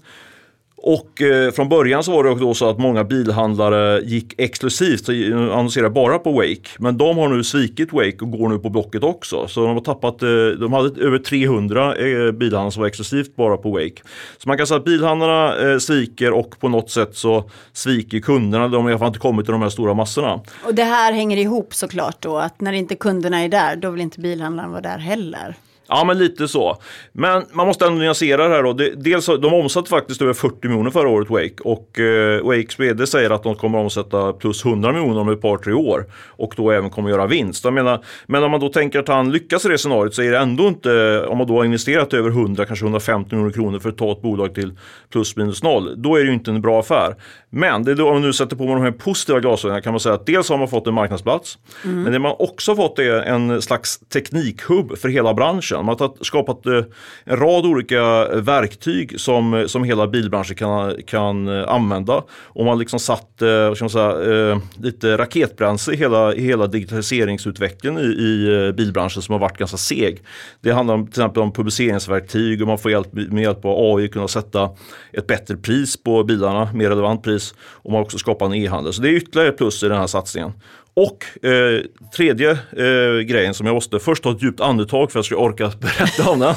Och 0.82 1.22
eh, 1.22 1.50
från 1.50 1.68
början 1.68 2.04
så 2.04 2.12
var 2.12 2.24
det 2.24 2.34
då 2.34 2.54
så 2.54 2.70
att 2.70 2.78
många 2.78 3.04
bilhandlare 3.04 4.00
gick 4.04 4.40
exklusivt 4.40 5.08
och 5.08 5.14
annonserade 5.14 5.90
bara 5.90 6.18
på 6.18 6.32
Wake. 6.32 6.68
Men 6.78 6.96
de 6.96 7.18
har 7.18 7.28
nu 7.28 7.44
svikit 7.44 7.92
Wake 7.92 8.16
och 8.20 8.30
går 8.30 8.48
nu 8.48 8.58
på 8.58 8.70
Blocket 8.70 9.04
också. 9.04 9.48
Så 9.48 9.66
de 9.66 9.74
har 9.74 9.80
tappat, 9.80 10.22
eh, 10.22 10.28
de 10.60 10.72
hade 10.72 11.00
över 11.00 11.18
300 11.18 11.96
eh, 11.96 12.32
bilhandlare 12.32 12.70
som 12.70 12.80
var 12.80 12.88
exklusivt 12.88 13.36
bara 13.36 13.56
på 13.56 13.70
Wake. 13.70 14.02
Så 14.38 14.48
man 14.48 14.56
kan 14.56 14.66
säga 14.66 14.78
att 14.78 14.84
bilhandlarna 14.84 15.70
eh, 15.70 15.78
sviker 15.78 16.32
och 16.32 16.60
på 16.60 16.68
något 16.68 16.90
sätt 16.90 17.16
så 17.16 17.50
sviker 17.72 18.20
kunderna. 18.20 18.68
De 18.68 18.82
har 18.82 18.90
i 18.90 18.92
alla 18.92 18.98
fall 18.98 19.08
inte 19.08 19.18
kommit 19.18 19.46
till 19.46 19.52
de 19.52 19.62
här 19.62 19.68
stora 19.68 19.94
massorna. 19.94 20.40
Och 20.64 20.74
det 20.74 20.84
här 20.84 21.12
hänger 21.12 21.36
ihop 21.36 21.74
såklart 21.74 22.22
då 22.22 22.38
att 22.38 22.60
när 22.60 22.72
inte 22.72 22.94
kunderna 22.94 23.40
är 23.40 23.48
där 23.48 23.76
då 23.76 23.90
vill 23.90 24.00
inte 24.00 24.20
bilhandlaren 24.20 24.70
vara 24.70 24.80
där 24.80 24.98
heller. 24.98 25.56
Ja, 25.92 26.04
men 26.04 26.18
lite 26.18 26.48
så. 26.48 26.76
Men 27.12 27.44
man 27.52 27.66
måste 27.66 27.86
ändå 27.86 27.98
nyansera 27.98 28.48
det 28.48 28.54
här 28.54 28.62
då. 28.62 28.72
Dels, 28.96 29.26
de 29.26 29.54
omsatte 29.54 29.90
faktiskt 29.90 30.22
över 30.22 30.32
40 30.32 30.68
miljoner 30.68 30.90
förra 30.90 31.08
året, 31.08 31.30
Wake. 31.30 31.54
Och 31.64 32.00
eh, 32.00 32.42
Wakes 32.44 32.80
vd 32.80 33.06
säger 33.06 33.30
att 33.30 33.42
de 33.42 33.54
kommer 33.54 33.78
att 33.78 33.82
omsätta 33.82 34.32
plus 34.32 34.64
100 34.64 34.92
miljoner 34.92 35.20
om 35.20 35.28
ett 35.28 35.40
par, 35.40 35.56
tre 35.56 35.72
år. 35.72 36.06
Och 36.26 36.54
då 36.56 36.70
även 36.70 36.90
kommer 36.90 37.10
att 37.10 37.16
göra 37.16 37.26
vinst. 37.26 37.64
Jag 37.64 37.72
menar, 37.72 38.04
men 38.26 38.44
om 38.44 38.50
man 38.50 38.60
då 38.60 38.68
tänker 38.68 38.98
att 38.98 39.08
han 39.08 39.32
lyckas 39.32 39.64
i 39.64 39.68
det 39.68 39.78
scenariot 39.78 40.14
så 40.14 40.22
är 40.22 40.30
det 40.30 40.38
ändå 40.38 40.68
inte, 40.68 41.24
om 41.26 41.38
man 41.38 41.46
då 41.46 41.56
har 41.56 41.64
investerat 41.64 42.14
över 42.14 42.30
100, 42.30 42.66
kanske 42.66 42.84
150 42.84 43.34
miljoner 43.34 43.52
kronor 43.52 43.78
för 43.78 43.88
att 43.88 43.98
ta 43.98 44.12
ett 44.12 44.22
bolag 44.22 44.54
till 44.54 44.72
plus 45.12 45.36
minus 45.36 45.62
noll. 45.62 46.02
Då 46.02 46.16
är 46.16 46.20
det 46.20 46.26
ju 46.26 46.34
inte 46.34 46.50
en 46.50 46.62
bra 46.62 46.80
affär. 46.80 47.14
Men 47.50 47.84
det 47.84 47.90
är 47.90 47.94
då, 47.94 48.06
om 48.06 48.12
man 48.12 48.22
nu 48.22 48.32
sätter 48.32 48.56
på 48.56 48.66
med 48.66 48.76
de 48.76 48.82
här 48.82 48.90
positiva 48.90 49.40
glasögonen 49.40 49.82
kan 49.82 49.92
man 49.92 50.00
säga 50.00 50.14
att 50.14 50.26
dels 50.26 50.48
har 50.48 50.58
man 50.58 50.68
fått 50.68 50.86
en 50.86 50.94
marknadsplats. 50.94 51.58
Mm. 51.84 52.02
Men 52.02 52.12
det 52.12 52.18
man 52.18 52.34
också 52.38 52.76
fått 52.76 52.98
är 52.98 53.22
en 53.22 53.62
slags 53.62 53.98
teknikhubb 53.98 54.98
för 54.98 55.08
hela 55.08 55.34
branschen. 55.34 55.79
Man 55.82 55.96
har 55.98 56.24
skapat 56.24 56.66
eh, 56.66 56.82
en 57.24 57.36
rad 57.36 57.66
olika 57.66 58.28
verktyg 58.28 59.20
som, 59.20 59.64
som 59.68 59.84
hela 59.84 60.06
bilbranschen 60.06 60.56
kan, 60.56 61.02
kan 61.06 61.48
eh, 61.48 61.68
använda. 61.68 62.22
Och 62.30 62.64
man 62.64 62.68
har 62.68 62.76
liksom 62.76 62.98
satt 63.00 63.42
eh, 63.42 63.48
vad 63.48 63.76
ska 63.76 63.84
man 63.84 63.90
säga, 63.90 64.50
eh, 64.50 64.58
lite 64.82 65.16
raketbränsle 65.16 65.94
i 65.94 65.96
hela, 65.96 66.32
hela 66.32 66.66
digitaliseringsutvecklingen 66.66 68.00
i, 68.00 68.02
i 68.02 68.66
eh, 68.66 68.72
bilbranschen 68.72 69.22
som 69.22 69.32
har 69.32 69.40
varit 69.40 69.58
ganska 69.58 69.76
seg. 69.76 70.22
Det 70.60 70.70
handlar 70.72 70.94
om, 70.94 71.06
till 71.06 71.20
exempel 71.22 71.42
om 71.42 71.52
publiceringsverktyg 71.52 72.62
och 72.62 72.68
man 72.68 72.78
får 72.78 72.90
hjälp, 72.90 73.12
med 73.12 73.42
hjälp 73.42 73.64
av 73.64 73.96
AI 73.96 74.08
kunna 74.08 74.28
sätta 74.28 74.70
ett 75.12 75.26
bättre 75.26 75.56
pris 75.56 76.02
på 76.02 76.24
bilarna, 76.24 76.68
mer 76.74 76.88
relevant 76.88 77.22
pris. 77.22 77.54
Och 77.60 77.90
man 77.90 77.98
har 77.98 78.04
också 78.04 78.18
skapat 78.18 78.46
en 78.46 78.54
e-handel. 78.54 78.92
Så 78.92 79.02
det 79.02 79.08
är 79.08 79.12
ytterligare 79.12 79.48
ett 79.48 79.56
plus 79.56 79.82
i 79.82 79.88
den 79.88 79.98
här 79.98 80.06
satsningen. 80.06 80.52
Och 80.94 81.46
eh, 81.48 81.80
tredje 82.16 82.50
eh, 82.50 83.20
grejen 83.26 83.54
som 83.54 83.66
jag 83.66 83.74
måste 83.74 83.98
först 83.98 84.22
ta 84.22 84.30
ett 84.30 84.42
djupt 84.42 84.60
andetag 84.60 85.12
för 85.12 85.18
att 85.18 85.30
jag 85.30 85.38
ska 85.38 85.44
orka 85.44 85.72
berätta 85.80 86.30
om 86.30 86.38
den. 86.38 86.54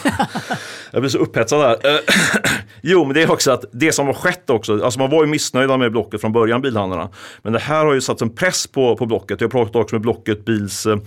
jag 0.92 1.02
blir 1.02 1.10
så 1.10 1.18
upphetsad 1.18 1.62
här. 1.62 1.94
Eh, 1.94 2.00
jo, 2.82 3.06
men 3.06 3.13
det 3.13 3.22
är 3.22 3.32
också 3.32 3.52
att 3.52 3.66
det 3.72 3.92
som 3.92 4.08
har 4.08 4.13
skett 4.13 4.50
också, 4.50 4.84
alltså 4.84 5.00
man 5.00 5.10
var 5.10 5.24
ju 5.24 5.30
missnöjda 5.30 5.78
med 5.78 5.92
Blocket 5.92 6.22
från 6.22 6.32
början, 6.32 6.62
bilhandlarna. 6.62 7.10
Men 7.42 7.54
det 7.54 7.60
här 7.60 7.86
har 7.86 7.94
ju 7.94 8.02
satt 8.02 8.22
en 8.22 8.36
press 8.36 8.68
på, 8.68 8.96
på 8.96 9.06
Blocket. 9.06 9.42
Jag 9.42 9.52
pratade 9.52 9.80
också 9.80 9.96
med 9.96 10.02
Blocket 10.02 10.46
Bils 10.46 10.86
eh, 10.86 10.98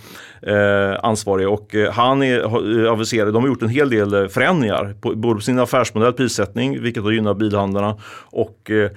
eh 0.42 0.98
ansvarige 1.02 1.46
och 1.46 1.74
eh, 1.74 1.92
han 1.92 2.22
är 2.22 3.32
de 3.32 3.42
har 3.42 3.48
gjort 3.48 3.62
en 3.62 3.68
hel 3.68 3.90
del 3.90 4.28
förändringar, 4.28 4.94
på, 5.00 5.14
både 5.14 5.34
på 5.34 5.40
sin 5.40 5.58
affärsmodell, 5.58 6.12
prissättning, 6.12 6.82
vilket 6.82 7.02
har 7.02 7.10
gynnat 7.10 7.38
bilhandlarna 7.38 7.96
och 8.30 8.70
eh, 8.70 8.90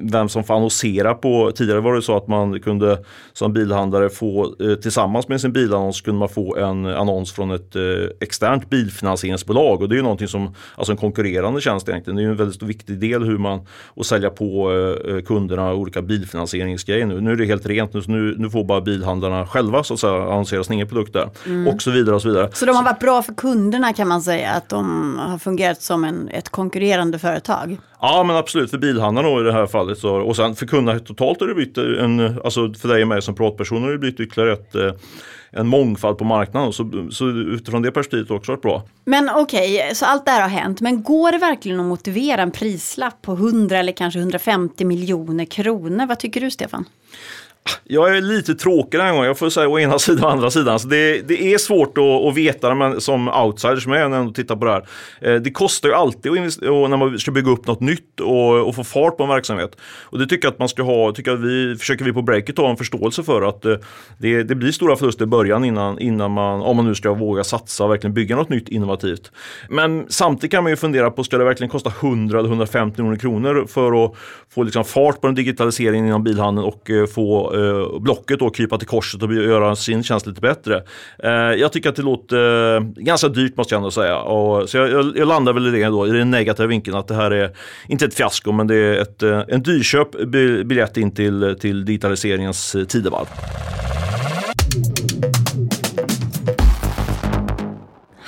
vem 0.00 0.28
som 0.28 0.44
får 0.44 0.54
annonsera 0.54 1.14
på, 1.14 1.52
tidigare 1.54 1.80
var 1.80 1.94
det 1.94 2.02
så 2.02 2.16
att 2.16 2.28
man 2.28 2.60
kunde 2.68 2.98
som 3.32 3.52
bilhandlare 3.52 4.10
få 4.10 4.54
eh, 4.60 4.74
tillsammans 4.74 5.28
med 5.28 5.40
sin 5.40 5.52
bilannons 5.52 6.00
kunde 6.00 6.18
man 6.18 6.28
få 6.28 6.56
en 6.56 6.86
annons 6.86 7.32
från 7.32 7.50
ett 7.50 7.76
eh, 7.76 7.82
externt 8.20 8.70
bilfinansieringsbolag 8.70 9.82
och 9.82 9.88
det 9.88 9.94
är 9.94 9.96
ju 9.96 10.02
någonting 10.02 10.28
som, 10.28 10.54
alltså 10.76 10.92
en 10.92 10.96
konkurrerande 10.96 11.60
tjänst 11.60 11.88
egentligen. 11.88 12.16
Det 12.16 12.22
är 12.22 12.24
ju 12.24 12.30
en 12.30 12.36
väldigt 12.36 12.62
viktig 12.62 12.98
del 12.98 13.24
hur 13.24 13.38
man, 13.38 13.66
och 13.86 14.06
sälja 14.06 14.30
på 14.30 14.72
eh, 15.08 15.22
kunderna 15.22 15.74
olika 15.74 16.02
bilfinansieringsgrejer 16.02 17.06
nu. 17.06 17.20
Nu 17.20 17.32
är 17.32 17.36
det 17.36 17.44
helt 17.44 17.66
rent, 17.66 18.08
nu, 18.08 18.34
nu 18.38 18.50
får 18.50 18.64
bara 18.64 18.80
bilhandlarna 18.80 19.46
själva 19.46 19.82
så 19.82 19.94
att 19.94 20.00
säga 20.00 20.12
annonsera 20.12 20.64
sin 20.64 20.74
egen 20.74 20.88
produkt 20.88 21.12
där 21.12 21.30
mm. 21.46 21.68
och 21.68 21.82
så 21.82 21.90
vidare 21.90 22.14
och 22.14 22.22
så 22.22 22.28
vidare. 22.28 22.48
Så 22.52 22.66
de 22.66 22.76
har 22.76 22.84
varit 22.84 23.00
bra 23.00 23.22
för 23.22 23.34
kunderna 23.34 23.92
kan 23.92 24.08
man 24.08 24.22
säga 24.22 24.50
att 24.50 24.68
de 24.68 25.18
har 25.18 25.38
fungerat 25.38 25.82
som 25.82 26.04
en, 26.04 26.28
ett 26.28 26.48
konkurrerande 26.48 27.18
företag? 27.18 27.78
Ja 28.00 28.24
men 28.26 28.36
absolut 28.36 28.70
för 28.70 28.78
bilhandlarna 28.78 29.40
i 29.40 29.42
det 29.42 29.52
här 29.52 29.66
fallet. 29.66 29.98
Så, 29.98 30.16
och 30.16 30.36
sen 30.36 30.54
för 30.54 30.66
kunderna 30.66 30.98
totalt 30.98 31.40
har 31.40 31.48
det 31.48 31.54
blivit 31.54 31.78
en, 31.78 32.40
alltså 32.44 32.57
för 32.76 32.88
dig 32.88 33.02
och 33.02 33.08
mig 33.08 33.22
som 33.22 33.34
privatpersoner 33.34 33.80
har 33.80 33.92
det 33.92 33.98
blivit 33.98 34.20
ytterligare 34.20 34.52
ett, 34.52 34.74
eh, 34.74 34.92
en 35.50 35.66
mångfald 35.66 36.18
på 36.18 36.24
marknaden. 36.24 36.72
Så, 36.72 37.08
så 37.10 37.28
utifrån 37.28 37.82
det 37.82 37.90
perspektivet 37.90 38.28
har 38.28 38.34
det 38.34 38.38
också 38.38 38.52
varit 38.52 38.62
bra. 38.62 38.82
Men 39.04 39.30
okej, 39.34 39.74
okay, 39.74 39.94
så 39.94 40.04
allt 40.04 40.24
det 40.24 40.30
här 40.30 40.42
har 40.42 40.48
hänt. 40.48 40.80
Men 40.80 41.02
går 41.02 41.32
det 41.32 41.38
verkligen 41.38 41.80
att 41.80 41.86
motivera 41.86 42.42
en 42.42 42.50
prislapp 42.50 43.22
på 43.22 43.32
100 43.32 43.78
eller 43.78 43.92
kanske 43.92 44.20
150 44.20 44.84
miljoner 44.84 45.44
kronor? 45.44 46.06
Vad 46.06 46.18
tycker 46.18 46.40
du 46.40 46.50
Stefan? 46.50 46.84
Jag 47.84 48.16
är 48.16 48.20
lite 48.20 48.54
tråkig 48.54 49.00
den 49.00 49.06
här 49.06 49.12
gången, 49.12 49.26
jag 49.26 49.38
får 49.38 49.50
säga 49.50 49.68
å 49.68 49.78
ena 49.78 49.98
sidan 49.98 50.24
och 50.24 50.30
andra 50.30 50.50
sidan. 50.50 50.78
Så 50.78 50.88
det, 50.88 51.28
det 51.28 51.54
är 51.54 51.58
svårt 51.58 51.98
att, 51.98 52.04
att 52.04 52.36
veta 52.36 52.74
men 52.74 53.00
som 53.00 53.28
outsider 53.28 53.76
som 53.76 53.92
jag 53.92 54.02
är 54.02 54.08
när 54.08 54.16
jag 54.16 54.34
tittar 54.34 54.56
på 54.56 54.64
det 54.64 54.70
här. 54.70 54.86
Eh, 55.20 55.34
det 55.34 55.50
kostar 55.50 55.88
ju 55.88 55.94
alltid 55.94 56.32
att 56.32 56.60
när 56.60 56.96
man 56.96 57.18
ska 57.18 57.30
bygga 57.30 57.50
upp 57.50 57.66
något 57.66 57.80
nytt 57.80 58.20
och, 58.20 58.68
och, 58.68 58.74
få 58.74 58.84
fart 58.84 59.16
på 59.16 59.22
en 59.22 59.28
verksamhet. 59.28 59.76
Och 60.02 60.18
det 60.18 60.26
tycker 60.26 60.46
jag 60.46 60.52
att 60.52 60.58
man 60.58 60.68
ska 60.68 60.82
ha, 60.82 61.12
tycker 61.12 61.32
att 61.32 61.40
vi, 61.40 61.76
försöker 61.76 62.04
vi 62.04 62.12
på 62.12 62.22
Breakit 62.22 62.58
ha 62.58 62.70
en 62.70 62.76
förståelse 62.76 63.22
för 63.22 63.42
att 63.42 63.64
eh, 63.64 63.74
det, 64.18 64.42
det 64.42 64.54
blir 64.54 64.72
stora 64.72 64.96
förluster 64.96 65.24
i 65.24 65.26
början 65.26 65.64
innan, 65.64 65.98
innan 65.98 66.30
man, 66.30 66.60
om 66.62 66.76
man 66.76 66.86
nu 66.86 66.94
ska 66.94 67.14
våga 67.14 67.44
satsa 67.44 67.84
och 67.84 67.90
verkligen 67.90 68.14
bygga 68.14 68.36
något 68.36 68.48
nytt 68.48 68.68
innovativt. 68.68 69.32
Men 69.68 70.06
samtidigt 70.08 70.50
kan 70.50 70.62
man 70.62 70.72
ju 70.72 70.76
fundera 70.76 71.10
på, 71.10 71.24
ska 71.24 71.38
det 71.38 71.44
verkligen 71.44 71.70
kosta 71.70 71.92
100 72.00 72.38
eller 72.38 72.48
150 72.48 73.02
miljoner 73.02 73.18
kronor 73.18 73.66
för 73.68 74.04
att 74.04 74.14
få 74.54 74.62
liksom 74.62 74.84
fart 74.84 75.20
på 75.20 75.26
den 75.26 75.34
digitaliseringen 75.34 76.06
inom 76.06 76.24
bilhandeln 76.24 76.66
och 76.66 76.90
eh, 76.90 77.06
få 77.06 77.54
eh, 77.58 78.00
Blocket 78.00 78.38
då 78.38 78.50
krypa 78.50 78.78
till 78.78 78.88
korset 78.88 79.22
och 79.22 79.34
göra 79.34 79.76
sin 79.76 80.02
tjänst 80.02 80.26
lite 80.26 80.40
bättre. 80.40 80.82
Eh, 81.18 81.30
jag 81.32 81.72
tycker 81.72 81.88
att 81.88 81.96
det 81.96 82.02
låter 82.02 82.76
eh, 82.76 82.80
ganska 82.80 83.28
dyrt 83.28 83.56
måste 83.56 83.74
jag 83.74 83.78
ändå 83.78 83.90
säga. 83.90 84.18
Och, 84.18 84.68
så 84.68 84.76
jag, 84.76 84.90
jag, 84.90 85.16
jag, 85.16 85.28
landar 85.28 85.52
väl 85.52 85.66
i 85.66 85.80
det 85.80 85.86
då, 85.86 86.06
i 86.06 86.10
den 86.10 86.30
negativa 86.30 86.66
vinkeln 86.66 86.96
att 86.96 87.08
det 87.08 87.14
här 87.14 87.30
är 87.30 87.50
inte 87.88 88.04
ett 88.04 88.14
fiasko 88.14 88.52
men 88.52 88.66
det 88.66 88.74
är 88.74 89.02
ett, 89.02 89.22
eh, 89.22 89.42
en 89.48 89.62
dyrköp 89.62 90.10
biljett 90.64 90.96
in 90.96 91.14
till, 91.14 91.56
till 91.60 91.84
digitaliseringens 91.84 92.74
eh, 92.74 92.84
tidevarv. 92.84 93.26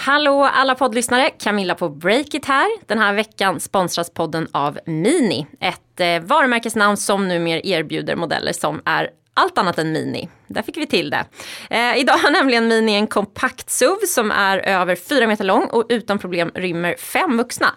Hallå 0.02 0.44
alla 0.44 0.74
poddlyssnare, 0.74 1.30
Camilla 1.30 1.74
på 1.74 1.88
Breakit 1.88 2.44
här. 2.44 2.68
Den 2.86 2.98
här 2.98 3.14
veckan 3.14 3.60
sponsras 3.60 4.10
podden 4.10 4.48
av 4.52 4.78
Mini, 4.86 5.46
ett 5.60 6.00
eh, 6.00 6.20
varumärkesnamn 6.28 6.96
som 6.96 7.28
numera 7.28 7.60
erbjuder 7.60 8.16
modeller 8.16 8.52
som 8.52 8.82
är 8.84 9.08
allt 9.40 9.58
annat 9.58 9.78
än 9.78 9.92
Mini. 9.92 10.28
Där 10.50 10.62
fick 10.62 10.76
vi 10.76 10.86
till 10.86 11.10
det. 11.10 11.24
Eh, 11.70 11.98
idag 11.98 12.12
har 12.12 12.30
nämligen 12.30 12.68
Mini 12.68 12.94
en 12.94 13.06
kompakt 13.06 13.70
SUV 13.70 13.96
som 14.06 14.30
är 14.30 14.58
över 14.58 14.96
4 14.96 15.26
meter 15.26 15.44
lång 15.44 15.64
och 15.64 15.86
utan 15.88 16.18
problem 16.18 16.50
rymmer 16.54 16.94
fem 16.98 17.36
vuxna. 17.36 17.74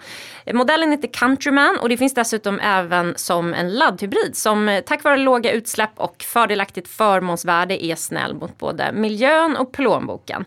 Modellen 0.53 0.91
heter 0.91 1.07
Countryman 1.07 1.77
och 1.81 1.89
det 1.89 1.97
finns 1.97 2.13
dessutom 2.13 2.59
även 2.59 3.13
som 3.15 3.53
en 3.53 3.73
laddhybrid 3.73 4.35
som 4.35 4.69
eh, 4.69 4.81
tack 4.81 5.03
vare 5.03 5.17
låga 5.17 5.51
utsläpp 5.51 5.91
och 5.95 6.23
fördelaktigt 6.23 6.87
förmånsvärde 6.87 7.85
är 7.85 7.95
snäll 7.95 8.35
mot 8.35 8.57
både 8.57 8.91
miljön 8.91 9.55
och 9.55 9.71
plånboken. 9.71 10.45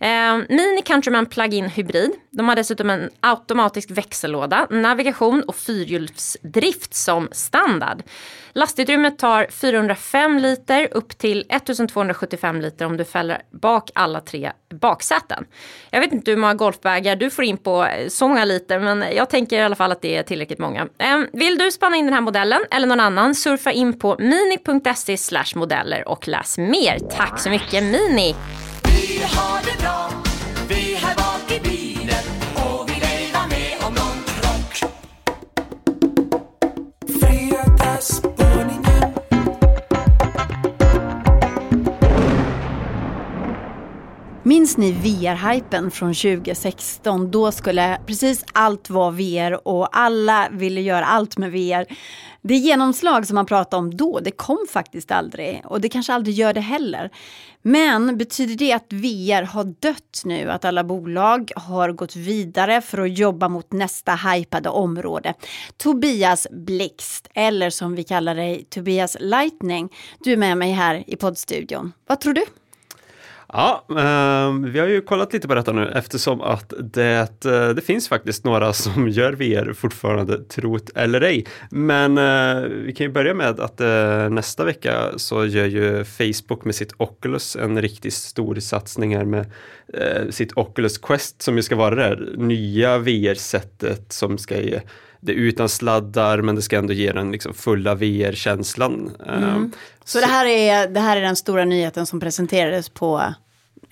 Eh, 0.00 0.36
Mini 0.48 0.82
Countryman 0.84 1.26
Plug-in 1.26 1.68
Hybrid. 1.68 2.10
De 2.30 2.48
har 2.48 2.56
dessutom 2.56 2.90
en 2.90 3.10
automatisk 3.20 3.90
växellåda, 3.90 4.66
navigation 4.70 5.42
och 5.42 5.56
fyrhjulsdrift 5.56 6.94
som 6.94 7.28
standard. 7.32 8.02
Lastutrymmet 8.52 9.18
tar 9.18 9.46
405 9.50 10.38
liter 10.38 10.88
upp 10.90 11.18
till 11.18 11.44
1275 11.72 12.60
liter 12.60 12.84
om 12.84 12.96
du 12.96 13.04
fäller 13.04 13.42
bak 13.50 13.90
alla 13.94 14.20
tre 14.20 14.52
baksäten. 14.74 15.46
Jag 15.90 16.00
vet 16.00 16.12
inte 16.12 16.30
hur 16.30 16.38
många 16.38 16.54
golfbagar 16.54 17.16
du 17.16 17.30
får 17.30 17.44
in 17.44 17.56
på 17.56 17.84
eh, 17.84 18.08
så 18.08 18.28
många 18.28 18.44
liter 18.44 18.78
men 18.78 19.04
jag 19.16 19.30
tänker 19.30 19.58
i 19.58 19.62
alla 19.62 19.76
fall 19.76 19.92
att 19.92 20.02
det 20.02 20.16
är 20.16 20.22
tillräckligt 20.22 20.58
många. 20.58 20.88
Ehm, 20.98 21.28
vill 21.32 21.58
du 21.58 21.72
spana 21.72 21.96
in 21.96 22.04
den 22.04 22.14
här 22.14 22.20
modellen 22.20 22.60
eller 22.70 22.86
någon 22.86 23.00
annan 23.00 23.34
surfa 23.34 23.72
in 23.72 23.98
på 23.98 24.16
mini.se 24.18 25.16
modeller 25.54 26.08
och 26.08 26.28
läs 26.28 26.58
mer. 26.58 26.98
Tack 26.98 27.40
så 27.40 27.50
mycket 27.50 27.84
Mini! 27.84 28.34
Vi 28.84 29.22
har 29.22 29.60
det 29.64 29.82
bra, 29.82 30.10
vi 30.68 30.94
här 30.94 31.14
bak 31.16 31.52
i 31.52 31.60
bilen 31.60 32.24
och 32.54 32.88
vi 32.88 33.00
med 33.48 33.86
om 33.86 33.94
någon 33.94 34.22
krock. 34.32 34.90
Minns 44.46 44.76
ni 44.76 44.92
VR-hypen 44.92 45.90
från 45.90 46.14
2016? 46.14 47.30
Då 47.30 47.52
skulle 47.52 48.00
precis 48.06 48.44
allt 48.52 48.90
vara 48.90 49.10
VR 49.10 49.68
och 49.68 49.96
alla 49.98 50.48
ville 50.52 50.80
göra 50.80 51.04
allt 51.04 51.38
med 51.38 51.52
VR. 51.52 51.86
Det 52.42 52.54
genomslag 52.54 53.26
som 53.26 53.34
man 53.34 53.46
pratade 53.46 53.78
om 53.78 53.96
då, 53.96 54.20
det 54.20 54.30
kom 54.30 54.66
faktiskt 54.70 55.10
aldrig 55.10 55.62
och 55.64 55.80
det 55.80 55.88
kanske 55.88 56.12
aldrig 56.12 56.34
gör 56.34 56.52
det 56.52 56.60
heller. 56.60 57.10
Men 57.62 58.18
betyder 58.18 58.54
det 58.54 58.72
att 58.72 58.92
VR 58.92 59.42
har 59.42 59.64
dött 59.64 60.22
nu? 60.24 60.50
Att 60.50 60.64
alla 60.64 60.84
bolag 60.84 61.52
har 61.56 61.92
gått 61.92 62.16
vidare 62.16 62.80
för 62.80 62.98
att 62.98 63.18
jobba 63.18 63.48
mot 63.48 63.72
nästa 63.72 64.14
hypade 64.14 64.68
område? 64.68 65.34
Tobias 65.76 66.46
Blixt, 66.50 67.28
eller 67.34 67.70
som 67.70 67.94
vi 67.94 68.04
kallar 68.04 68.34
dig, 68.34 68.66
Tobias 68.70 69.16
Lightning. 69.20 69.92
Du 70.24 70.32
är 70.32 70.36
med 70.36 70.58
mig 70.58 70.72
här 70.72 71.04
i 71.06 71.16
poddstudion. 71.16 71.92
Vad 72.06 72.20
tror 72.20 72.34
du? 72.34 72.44
Ja, 73.52 73.84
eh, 73.90 74.52
vi 74.72 74.78
har 74.78 74.86
ju 74.86 75.00
kollat 75.00 75.32
lite 75.32 75.48
på 75.48 75.54
detta 75.54 75.72
nu 75.72 75.92
eftersom 75.94 76.40
att 76.40 76.72
det, 76.78 77.44
eh, 77.44 77.68
det 77.68 77.84
finns 77.84 78.08
faktiskt 78.08 78.44
några 78.44 78.72
som 78.72 79.08
gör 79.08 79.32
VR 79.32 79.72
fortfarande, 79.72 80.44
trot 80.44 80.90
eller 80.94 81.20
ej. 81.20 81.46
Men 81.70 82.18
eh, 82.18 82.68
vi 82.68 82.92
kan 82.92 83.06
ju 83.06 83.12
börja 83.12 83.34
med 83.34 83.60
att 83.60 83.80
eh, 83.80 84.28
nästa 84.30 84.64
vecka 84.64 85.12
så 85.16 85.46
gör 85.46 85.66
ju 85.66 86.04
Facebook 86.04 86.64
med 86.64 86.74
sitt 86.74 86.92
Oculus 86.96 87.56
en 87.56 87.82
riktigt 87.82 88.14
stor 88.14 88.54
satsning 88.54 89.16
här 89.16 89.24
med 89.24 89.46
eh, 89.94 90.30
sitt 90.30 90.52
Oculus 90.56 90.98
Quest 90.98 91.42
som 91.42 91.56
ju 91.56 91.62
ska 91.62 91.76
vara 91.76 91.94
det 91.94 92.02
här 92.02 92.34
nya 92.36 92.98
VR-sättet 92.98 94.12
som 94.12 94.38
ska 94.38 94.60
ge 94.60 94.80
det 95.26 95.32
är 95.32 95.36
utan 95.36 95.68
sladdar 95.68 96.42
men 96.42 96.54
det 96.54 96.62
ska 96.62 96.78
ändå 96.78 96.92
ge 96.92 97.12
den 97.12 97.32
liksom 97.32 97.54
fulla 97.54 97.94
VR-känslan. 97.94 99.10
Mm. 99.26 99.72
Så 100.04 100.20
det 100.20 100.26
här, 100.26 100.46
är, 100.46 100.88
det 100.88 101.00
här 101.00 101.16
är 101.16 101.20
den 101.20 101.36
stora 101.36 101.64
nyheten 101.64 102.06
som 102.06 102.20
presenterades 102.20 102.88
på 102.88 103.34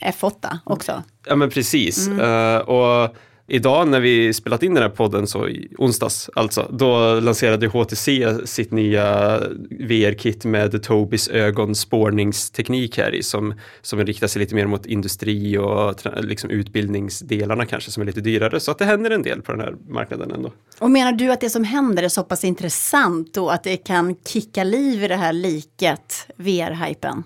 F8 0.00 0.58
också? 0.64 1.02
Ja 1.26 1.36
men 1.36 1.50
precis. 1.50 2.06
Mm. 2.08 2.20
Uh, 2.20 2.58
och 2.58 3.16
idag 3.46 3.88
när 3.88 4.00
vi 4.00 4.32
spelat 4.32 4.62
in 4.62 4.74
den 4.74 4.82
här 4.82 4.90
podden, 4.90 5.26
så 5.26 5.48
i 5.48 5.68
onsdags 5.78 6.30
alltså, 6.34 6.68
då 6.72 7.20
lanserade 7.20 7.66
HTC 7.66 8.34
sitt 8.44 8.70
nya 8.70 9.38
VR-kit 9.70 10.44
med 10.44 10.82
Tobis 10.82 11.28
ögonspårningsteknik 11.28 12.98
här 12.98 13.14
i 13.14 13.22
som, 13.22 13.54
som 13.82 14.04
riktar 14.06 14.26
sig 14.26 14.40
lite 14.40 14.54
mer 14.54 14.66
mot 14.66 14.86
industri 14.86 15.58
och 15.58 15.94
liksom 16.16 16.50
utbildningsdelarna 16.50 17.66
kanske 17.66 17.90
som 17.90 18.00
är 18.00 18.06
lite 18.06 18.20
dyrare. 18.20 18.60
Så 18.60 18.70
att 18.70 18.78
det 18.78 18.84
händer 18.84 19.10
en 19.10 19.22
del 19.22 19.42
på 19.42 19.52
den 19.52 19.60
här 19.60 19.74
marknaden 19.88 20.30
ändå. 20.30 20.52
Och 20.78 20.90
menar 20.90 21.12
du 21.12 21.32
att 21.32 21.40
det 21.40 21.50
som 21.50 21.64
händer 21.64 22.02
är 22.02 22.08
så 22.08 22.22
pass 22.22 22.44
intressant 22.44 23.36
och 23.36 23.54
att 23.54 23.64
det 23.64 23.76
kan 23.76 24.16
kicka 24.26 24.64
liv 24.64 25.04
i 25.04 25.08
det 25.08 25.16
här 25.16 25.32
liket 25.32 26.26
VR-hypen? 26.36 27.22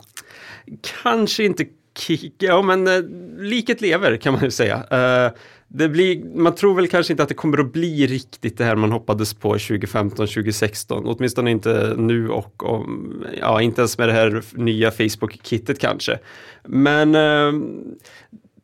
Kanske 1.03 1.45
inte 1.45 1.65
kicka, 1.99 2.47
ja 2.47 2.63
men 2.63 2.87
eh, 2.87 3.03
liket 3.39 3.81
lever 3.81 4.17
kan 4.17 4.33
man 4.33 4.43
ju 4.43 4.51
säga. 4.51 4.77
Uh, 4.77 5.33
det 5.69 5.89
blir, 5.89 6.25
man 6.35 6.55
tror 6.55 6.75
väl 6.75 6.89
kanske 6.89 7.13
inte 7.13 7.23
att 7.23 7.29
det 7.29 7.35
kommer 7.35 7.59
att 7.59 7.73
bli 7.73 8.07
riktigt 8.07 8.59
det 8.59 8.65
här 8.65 8.77
man 8.77 8.93
hoppades 8.93 9.35
på 9.35 9.49
2015, 9.49 10.17
2016, 10.27 11.07
åtminstone 11.07 11.51
inte 11.51 11.95
nu 11.99 12.29
och 12.29 12.65
om, 12.65 13.13
ja, 13.41 13.63
inte 13.63 13.81
ens 13.81 13.99
med 13.99 14.09
det 14.09 14.13
här 14.13 14.43
nya 14.53 14.91
Facebook-kittet 14.91 15.79
kanske. 15.79 16.19
Men 16.65 17.15
eh, 17.15 17.53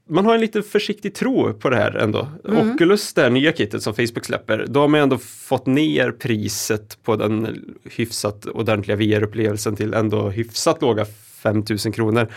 man 0.09 0.27
har 0.27 0.35
en 0.35 0.41
lite 0.41 0.63
försiktig 0.63 1.15
tro 1.15 1.53
på 1.53 1.71
det 1.71 1.77
här 1.77 1.95
ändå. 1.95 2.29
Mm. 2.49 2.71
Oculus, 2.71 3.15
det 3.15 3.23
här 3.23 3.31
nya 3.31 3.53
kittet 3.53 3.83
som 3.83 3.95
Facebook 3.95 4.25
släpper, 4.25 4.67
då 4.69 4.81
har 4.81 4.89
man 4.89 5.01
ändå 5.01 5.19
fått 5.19 5.67
ner 5.67 6.11
priset 6.11 6.99
på 7.03 7.17
den 7.17 7.65
hyfsat 7.85 8.47
ordentliga 8.47 8.97
VR-upplevelsen 8.97 9.77
till 9.77 9.95
ändå 9.95 10.29
hyfsat 10.29 10.83
låga 10.83 11.07
5000 11.45 11.93
kronor 11.93 12.33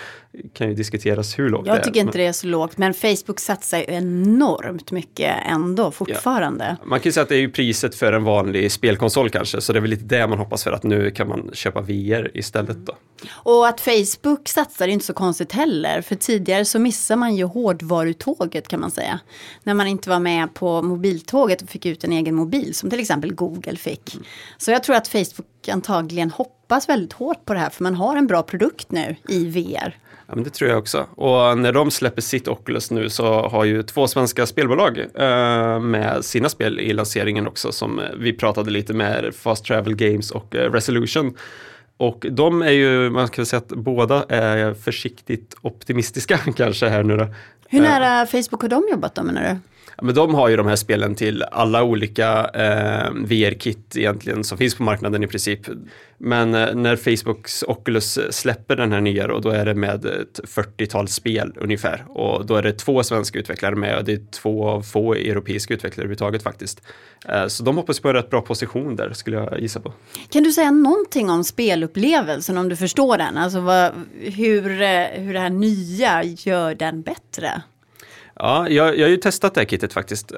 kan 0.54 0.70
ju 0.70 0.76
diskuteras 0.76 1.40
hur 1.40 1.50
lågt 1.50 1.68
Jag 1.68 1.76
det 1.76 1.78
är. 1.78 1.78
Jag 1.78 1.84
tycker 1.84 2.00
inte 2.00 2.18
det 2.18 2.26
är 2.26 2.32
så 2.32 2.48
lågt, 2.48 2.78
men 2.78 2.94
Facebook 2.94 3.40
satsar 3.40 3.78
ju 3.78 3.86
enormt 3.88 4.92
mycket 4.92 5.36
ändå 5.46 5.92
fortfarande. 5.92 6.78
Ja. 6.80 6.86
Man 6.86 7.00
kan 7.00 7.06
ju 7.06 7.12
säga 7.12 7.24
att 7.24 7.30
det 7.30 7.36
är 7.36 7.40
ju 7.40 7.52
priset 7.52 7.96
för 7.96 8.14
en 8.14 8.24
vanlig 8.24 8.72
spelkonsol 8.72 9.30
kanske, 9.30 9.62
så 9.62 9.74
det 9.74 9.80
är 9.80 9.82
väl 9.82 9.90
lite 9.90 10.06
det 10.06 10.28
man 10.28 10.38
hoppas 10.38 10.64
för 10.64 10.72
att 10.72 10.84
nu 10.84 11.12
kan 11.12 11.28
man 11.28 11.50
köpa 11.54 11.82
VR 11.82 12.38
istället 12.38 12.78
då. 12.86 12.96
Och 13.32 13.68
att 13.68 13.82
Facebook 13.82 14.48
satsar 14.48 14.88
är 14.88 14.92
inte 14.92 15.06
så 15.06 15.14
konstigt 15.14 15.52
heller, 15.52 16.02
för 16.02 16.16
tidigare 16.16 16.66
så 16.66 16.80
missar 16.80 17.16
man 17.16 17.36
ju 17.36 17.44
hårdvarutåget 17.44 18.68
kan 18.68 18.80
man 18.80 18.92
säga. 18.92 19.20
När 19.64 19.74
man 19.74 19.88
inte 19.88 20.10
var 20.10 20.20
med 20.20 20.54
på 20.54 20.82
mobiltåget 20.82 21.62
och 21.62 21.70
fick 21.70 21.86
ut 21.86 22.04
en 22.04 22.12
egen 22.12 22.36
mobil, 22.36 22.76
som 22.76 22.90
till 22.90 23.00
exempel 23.00 23.34
Google 23.34 23.76
fick. 23.76 24.18
Så 24.58 24.72
jag 24.72 24.84
tror 24.84 24.96
att 24.96 25.08
Facebook 25.08 25.68
antagligen 25.72 26.32
hoppas 26.68 26.90
väldigt 26.90 27.14
hårt 27.14 27.46
på 27.46 27.54
det 27.54 27.60
här, 27.60 27.70
för 27.70 27.84
man 27.84 27.96
har 27.96 28.16
en 28.16 28.28
bra 28.28 28.44
produkt 28.44 28.92
nu 28.92 29.16
i 29.30 29.46
VR. 29.46 29.98
Ja, 30.28 30.36
men 30.36 30.44
det 30.44 30.50
tror 30.50 30.70
jag 30.70 30.80
också. 30.80 31.06
Och 31.16 31.58
när 31.58 31.74
de 31.74 31.92
släpper 31.92 32.22
sitt 32.22 32.48
Oculus 32.48 32.92
nu 32.92 33.10
så 33.10 33.48
har 33.48 33.66
ju 33.66 33.84
två 33.84 34.08
svenska 34.08 34.46
spelbolag 34.46 35.00
eh, 35.00 35.80
med 35.80 36.26
sina 36.26 36.50
spel 36.50 36.80
i 36.80 36.94
lanseringen 36.94 37.48
också 37.48 37.72
som 37.72 38.02
vi 38.18 38.34
pratade 38.34 38.72
lite 38.72 38.94
med, 38.94 39.36
Fast 39.36 39.66
Travel 39.66 39.96
Games 39.96 40.32
och 40.32 40.56
eh, 40.56 40.72
Resolution. 40.72 41.38
Och 41.98 42.26
de 42.32 42.62
är 42.62 42.72
ju, 42.72 43.10
man 43.10 43.28
kan 43.28 43.46
säga 43.46 43.58
att 43.58 43.68
båda 43.68 44.26
är 44.30 44.74
försiktigt 44.74 45.56
optimistiska 45.62 46.38
kanske 46.58 46.90
här 46.90 47.04
nu 47.04 47.18
då. 47.18 47.28
Hur 47.70 47.82
nära 47.82 48.26
Facebook 48.26 48.62
har 48.62 48.70
de 48.70 48.84
jobbat 48.92 49.16
då 49.16 49.24
menar 49.24 49.42
du? 49.42 49.60
Men 50.02 50.16
de 50.16 50.36
har 50.36 50.50
ju 50.50 50.58
de 50.58 50.68
här 50.68 50.76
spelen 50.76 51.16
till 51.16 51.44
alla 51.44 51.84
olika 51.84 52.50
eh, 52.54 53.12
VR-kit 53.14 53.98
egentligen 53.98 54.44
som 54.44 54.58
finns 54.58 54.76
på 54.76 54.84
marknaden 54.84 55.24
i 55.24 55.28
princip. 55.28 55.60
Men 56.18 56.56
eh, 56.56 56.76
när 56.76 56.96
Facebooks 56.96 57.64
Oculus 57.64 58.20
släpper 58.30 58.76
den 58.76 58.92
här 58.92 59.02
nya 59.02 59.28
då, 59.28 59.40
då 59.40 59.50
är 59.50 59.66
det 59.66 59.76
med 59.76 60.06
ett 60.06 60.40
40-tal 60.44 61.08
spel 61.08 61.54
ungefär. 61.56 62.06
Och 62.08 62.46
då 62.46 62.56
är 62.56 62.64
det 62.64 62.74
två 62.74 63.04
svenska 63.04 63.40
utvecklare 63.40 63.76
med 63.76 63.98
och 63.98 64.04
det 64.04 64.14
är 64.14 64.32
två 64.32 64.68
av 64.68 64.82
få 64.82 65.14
europeiska 65.14 65.74
utvecklare 65.74 66.04
överhuvudtaget 66.04 66.44
faktiskt. 66.44 66.82
Eh, 67.30 67.48
så 67.48 67.64
de 67.64 67.78
hoppas 67.78 68.00
på 68.00 68.08
en 68.08 68.16
rätt 68.16 68.30
bra 68.30 68.42
position 68.42 68.96
där 68.96 69.14
skulle 69.14 69.38
jag 69.38 69.60
gissa 69.60 69.80
på. 69.80 69.94
Kan 70.30 70.44
du 70.44 70.52
säga 70.52 70.72
någonting 70.72 71.30
om 71.30 71.44
spelupplevelsen 71.44 72.58
om 72.58 72.70
du 72.70 72.76
förstår 72.76 73.18
den? 73.18 73.38
Alltså 73.38 73.60
vad, 73.60 73.92
hur, 74.20 74.82
eh, 74.82 75.06
hur 75.14 75.34
det 75.34 75.40
här 75.40 75.50
nya 75.50 76.24
gör 76.24 76.76
den 76.76 77.02
bättre? 77.02 77.62
Ja, 78.40 78.70
jag, 78.70 78.98
jag 78.98 79.06
har 79.06 79.10
ju 79.10 79.18
testat 79.18 79.54
det 79.54 79.62
här 79.62 79.66
kittet 79.66 79.94
faktiskt 79.94 80.32
uh, 80.32 80.38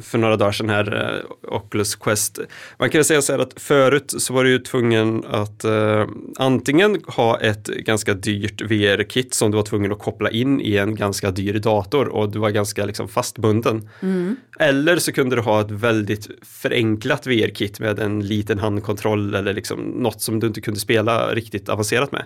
för 0.00 0.18
några 0.18 0.36
dagar 0.36 0.52
sedan 0.52 0.68
här, 0.68 0.94
uh, 0.94 1.54
Oculus 1.56 1.94
Quest. 1.94 2.38
Man 2.78 2.90
kan 2.90 3.04
säga 3.04 3.22
så 3.22 3.32
här 3.32 3.38
att 3.38 3.60
förut 3.60 4.14
så 4.18 4.34
var 4.34 4.44
du 4.44 4.50
ju 4.50 4.58
tvungen 4.58 5.24
att 5.24 5.64
uh, 5.64 6.06
antingen 6.36 7.00
ha 7.06 7.40
ett 7.40 7.66
ganska 7.66 8.14
dyrt 8.14 8.62
VR-kit 8.62 9.34
som 9.34 9.50
du 9.50 9.56
var 9.56 9.64
tvungen 9.64 9.92
att 9.92 9.98
koppla 9.98 10.30
in 10.30 10.60
i 10.60 10.76
en 10.76 10.94
ganska 10.94 11.30
dyr 11.30 11.58
dator 11.58 12.08
och 12.08 12.30
du 12.30 12.38
var 12.38 12.50
ganska 12.50 12.84
liksom 12.86 13.08
fastbunden. 13.08 13.88
Mm. 14.00 14.36
Eller 14.58 14.96
så 14.96 15.12
kunde 15.12 15.36
du 15.36 15.42
ha 15.42 15.60
ett 15.60 15.70
väldigt 15.70 16.28
förenklat 16.42 17.26
VR-kit 17.26 17.80
med 17.80 17.98
en 17.98 18.26
liten 18.26 18.58
handkontroll 18.58 19.34
eller 19.34 19.52
liksom 19.52 19.80
något 19.80 20.22
som 20.22 20.40
du 20.40 20.46
inte 20.46 20.60
kunde 20.60 20.80
spela 20.80 21.34
riktigt 21.34 21.68
avancerat 21.68 22.12
med. 22.12 22.24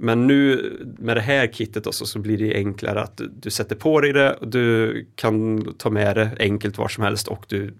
Men 0.00 0.26
nu 0.26 0.72
med 0.98 1.16
det 1.16 1.20
här 1.20 1.46
kittet 1.46 1.86
också 1.86 2.06
så 2.06 2.18
blir 2.18 2.38
det 2.38 2.54
enklare 2.54 3.00
att 3.00 3.16
du, 3.16 3.32
du, 3.40 3.50
sätter 3.50 3.76
på 3.76 4.00
dig 4.00 4.12
det 4.12 4.32
och 4.34 4.48
du 4.48 5.06
kan 5.14 5.64
ta 5.78 5.90
med 5.90 6.16
det 6.16 6.30
enkelt 6.38 6.78
var 6.78 6.88
som 6.88 7.04
helst 7.04 7.28
och 7.28 7.44
du 7.48 7.74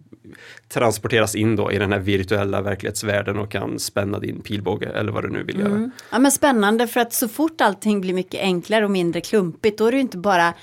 transporteras 0.68 1.34
in 1.34 1.56
då 1.56 1.72
i 1.72 1.78
den 1.78 1.92
här 1.92 1.98
virtuella 1.98 2.62
verklighetsvärlden 2.62 3.38
och 3.38 3.50
kan 3.50 3.78
spänna 3.78 4.18
din 4.18 4.40
pilbåge 4.40 4.86
eller 4.86 5.12
vad 5.12 5.24
du 5.24 5.28
nu 5.28 5.42
vill 5.42 5.60
mm. 5.60 5.72
göra. 5.72 5.90
Ja 6.10 6.18
men 6.18 6.32
spännande 6.32 6.86
för 6.86 7.00
att 7.00 7.12
så 7.12 7.28
fort 7.28 7.60
allting 7.60 8.00
blir 8.00 8.14
mycket 8.14 8.40
enklare 8.40 8.84
och 8.84 8.90
mindre 8.90 9.20
klumpigt 9.20 9.78
då 9.78 9.86
är 9.86 9.90
det 9.90 9.96
ju 9.96 10.02
inte 10.02 10.18
bara 10.18 10.54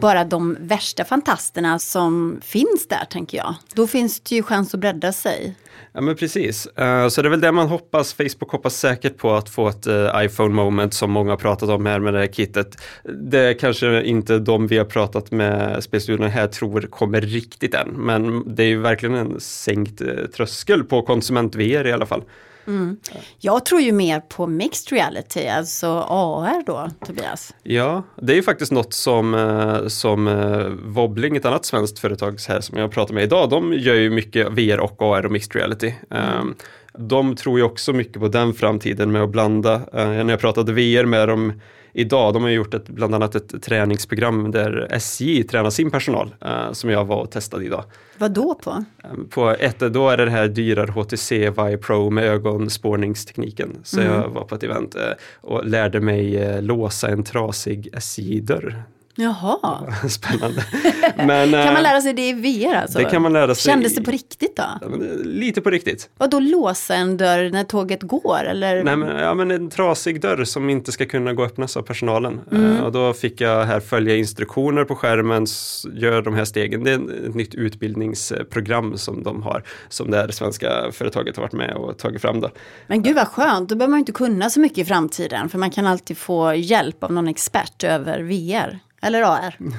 bara 0.00 0.24
de 0.24 0.56
värsta 0.60 1.04
fantasterna 1.04 1.78
som 1.78 2.40
finns 2.42 2.88
där 2.88 3.04
tänker 3.10 3.38
jag. 3.38 3.54
Då 3.74 3.86
finns 3.86 4.20
det 4.20 4.34
ju 4.34 4.42
chans 4.42 4.74
att 4.74 4.80
bredda 4.80 5.12
sig. 5.12 5.54
Ja 5.92 6.00
men 6.00 6.16
precis, 6.16 6.66
eh, 6.66 7.08
så 7.08 7.22
det 7.22 7.28
är 7.28 7.30
väl 7.30 7.40
det 7.40 7.52
man 7.52 7.68
hoppas. 7.68 8.14
Facebook 8.14 8.50
hoppas 8.50 8.76
säkert 8.76 9.16
på 9.16 9.34
att 9.34 9.48
få 9.48 9.68
ett 9.68 9.86
eh, 9.86 10.10
iPhone 10.16 10.54
moment 10.54 10.94
som 10.94 11.10
många 11.10 11.30
har 11.32 11.36
pratat 11.36 11.68
om 11.68 11.86
här 11.86 12.00
med 12.00 12.14
det 12.14 12.20
här 12.20 12.26
kittet. 12.26 12.76
Det 13.04 13.38
är 13.38 13.58
kanske 13.58 14.02
inte 14.02 14.38
de 14.38 14.66
vi 14.66 14.78
har 14.78 14.84
pratat 14.84 15.30
med 15.30 15.84
spelstudion 15.84 16.30
här 16.30 16.46
tror 16.46 16.80
kommer 16.80 17.20
riktigt 17.20 17.74
än, 17.74 17.88
men 17.88 18.54
det 18.54 18.62
är 18.62 18.66
ju 18.66 18.80
verkligen 18.80 19.14
en 19.14 19.40
sänkt 19.40 20.00
eh, 20.00 20.08
tröskel 20.36 20.84
på 20.84 21.02
konsument-VR 21.02 21.86
i 21.86 21.92
alla 21.92 22.06
fall. 22.06 22.22
Mm. 22.66 22.96
Jag 23.38 23.64
tror 23.64 23.80
ju 23.80 23.92
mer 23.92 24.20
på 24.20 24.46
mixed 24.46 24.98
reality, 24.98 25.46
alltså 25.46 25.86
AR 26.08 26.62
då, 26.66 26.90
Tobias. 27.06 27.54
Ja, 27.62 28.02
det 28.16 28.32
är 28.32 28.36
ju 28.36 28.42
faktiskt 28.42 28.72
något 28.72 28.94
som, 28.94 29.34
eh, 29.34 29.86
som 29.86 30.28
eh, 30.28 30.66
Wobbling, 30.84 31.36
ett 31.36 31.44
annat 31.44 31.64
svenskt 31.64 31.98
företag 31.98 32.38
här 32.48 32.60
som 32.60 32.78
jag 32.78 32.90
pratar 32.90 33.14
med 33.14 33.24
idag, 33.24 33.50
de 33.50 33.72
gör 33.72 33.94
ju 33.94 34.10
mycket 34.10 34.52
VR 34.52 34.80
och 34.80 35.02
AR 35.02 35.26
och 35.26 35.32
mixed 35.32 35.56
reality. 35.56 35.94
Mm. 36.10 36.24
Ehm, 36.24 36.54
de 36.98 37.36
tror 37.36 37.58
ju 37.58 37.64
också 37.64 37.92
mycket 37.92 38.20
på 38.20 38.28
den 38.28 38.54
framtiden 38.54 39.12
med 39.12 39.22
att 39.22 39.30
blanda. 39.30 39.74
Eh, 39.74 40.08
när 40.08 40.30
jag 40.30 40.40
pratade 40.40 40.72
VR 40.72 41.04
med 41.04 41.28
dem 41.28 41.52
idag. 41.94 42.34
De 42.34 42.42
har 42.42 42.50
gjort 42.50 42.74
ett, 42.74 42.88
bland 42.88 43.14
annat 43.14 43.34
ett 43.34 43.62
träningsprogram 43.62 44.50
där 44.50 44.88
SJ 44.90 45.44
tränar 45.44 45.70
sin 45.70 45.90
personal 45.90 46.34
eh, 46.40 46.72
som 46.72 46.90
jag 46.90 47.04
var 47.04 47.20
och 47.20 47.30
testade 47.30 47.64
idag. 47.64 47.84
Vad 48.18 48.30
då 48.30 48.54
på? 48.54 48.84
Eh, 49.04 49.10
på 49.30 49.50
ett, 49.50 49.78
då 49.78 50.08
är 50.08 50.16
det 50.16 50.24
det 50.24 50.30
här 50.30 50.48
dyrare 50.48 50.90
HTC 50.90 51.50
Vive 51.50 51.76
Pro 51.76 52.10
med 52.10 52.24
ögonspårningstekniken. 52.24 53.70
Så 53.82 54.00
mm. 54.00 54.12
jag 54.12 54.28
var 54.28 54.44
på 54.44 54.54
ett 54.54 54.62
event 54.62 54.94
eh, 54.94 55.02
och 55.40 55.66
lärde 55.66 56.00
mig 56.00 56.36
eh, 56.36 56.62
låsa 56.62 57.08
en 57.08 57.24
trasig 57.24 57.88
SJ-dörr. 57.92 58.82
Jaha. 59.16 59.94
Spännande. 60.08 60.64
Men, 61.16 61.50
Kan 61.50 61.60
eh, 61.60 61.72
man 61.72 61.82
lära 61.82 62.00
sig 62.00 62.12
det 62.12 62.28
i 62.28 62.32
VR 62.32 62.74
alltså? 62.74 62.98
Det 62.98 63.04
kan 63.04 63.22
man 63.22 63.32
lära 63.32 63.54
sig 63.54 63.72
Kändes 63.72 63.94
det 63.94 64.02
på 64.02 64.10
riktigt 64.10 64.56
då? 64.56 64.62
eh, 64.62 64.98
Lite 65.24 65.60
på 65.60 65.70
riktigt. 65.70 66.10
Och 66.18 66.30
då 66.30 66.40
låsa 66.40 66.94
en 66.94 67.16
dörr 67.16 67.50
när 67.50 67.64
tåget 67.64 68.02
går 68.02 68.44
eller? 68.44 68.84
Nej, 68.84 68.96
men, 68.96 69.16
ja, 69.16 69.34
men 69.34 69.50
en 69.50 69.70
trasig 69.70 70.20
dörr 70.20 70.44
som 70.44 70.70
inte 70.70 70.92
ska 70.92 71.06
kunna 71.06 71.32
gå 71.32 71.42
och 71.42 71.48
öppnas 71.48 71.76
av 71.76 71.82
personalen. 71.82 72.40
Mm. 72.52 72.76
Eh, 72.76 72.82
och 72.82 72.92
då 72.92 73.12
fick 73.12 73.40
jag 73.40 73.64
här 73.64 73.80
följa 73.80 74.16
instruktioner 74.16 74.84
på 74.84 74.96
skärmen, 74.96 75.46
gör 75.94 76.22
de 76.22 76.34
här 76.34 76.44
stegen. 76.44 76.84
Det 76.84 76.90
är 76.90 77.26
ett 77.28 77.34
nytt 77.34 77.54
utbildningsprogram 77.54 78.98
som 78.98 79.22
de 79.22 79.42
har, 79.42 79.62
som 79.88 80.10
det 80.10 80.16
här 80.16 80.28
svenska 80.28 80.92
företaget 80.92 81.36
har 81.36 81.42
varit 81.42 81.52
med 81.52 81.74
och 81.74 81.98
tagit 81.98 82.22
fram. 82.22 82.40
Då. 82.40 82.50
Men 82.86 83.02
gud 83.02 83.16
vad 83.16 83.28
skönt, 83.28 83.68
då 83.68 83.74
behöver 83.74 83.90
man 83.90 83.98
inte 83.98 84.12
kunna 84.12 84.50
så 84.50 84.60
mycket 84.60 84.78
i 84.78 84.84
framtiden 84.84 85.48
för 85.48 85.58
man 85.58 85.70
kan 85.70 85.86
alltid 85.86 86.18
få 86.18 86.54
hjälp 86.54 87.04
av 87.04 87.12
någon 87.12 87.28
expert 87.28 87.84
över 87.84 88.20
VR. 88.22 88.78
Eller 89.04 89.22
AR. 89.22 89.56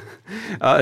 Ja, 0.60 0.82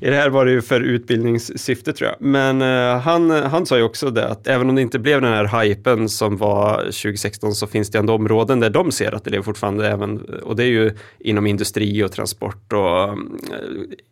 I 0.00 0.10
det 0.10 0.16
här 0.16 0.30
var 0.30 0.44
det 0.44 0.50
ju 0.52 0.62
för 0.62 0.80
utbildningssyfte 0.80 1.92
tror 1.92 2.10
jag. 2.10 2.16
Men 2.20 2.62
eh, 2.62 3.00
han, 3.00 3.30
han 3.30 3.66
sa 3.66 3.76
ju 3.76 3.82
också 3.82 4.10
det 4.10 4.28
att 4.28 4.46
även 4.46 4.68
om 4.68 4.74
det 4.74 4.82
inte 4.82 4.98
blev 4.98 5.20
den 5.20 5.32
här 5.32 5.62
hypen 5.62 6.08
som 6.08 6.36
var 6.36 6.76
2016 6.78 7.54
så 7.54 7.66
finns 7.66 7.90
det 7.90 7.98
ändå 7.98 8.14
områden 8.14 8.60
där 8.60 8.70
de 8.70 8.92
ser 8.92 9.12
att 9.12 9.24
det 9.24 9.30
lever 9.30 9.44
fortfarande 9.44 9.88
även, 9.88 10.20
och 10.42 10.56
det 10.56 10.64
är 10.64 10.68
ju 10.68 10.96
inom 11.18 11.46
industri 11.46 12.02
och 12.02 12.12
transport 12.12 12.72
och 12.72 13.08
eh, 13.08 13.14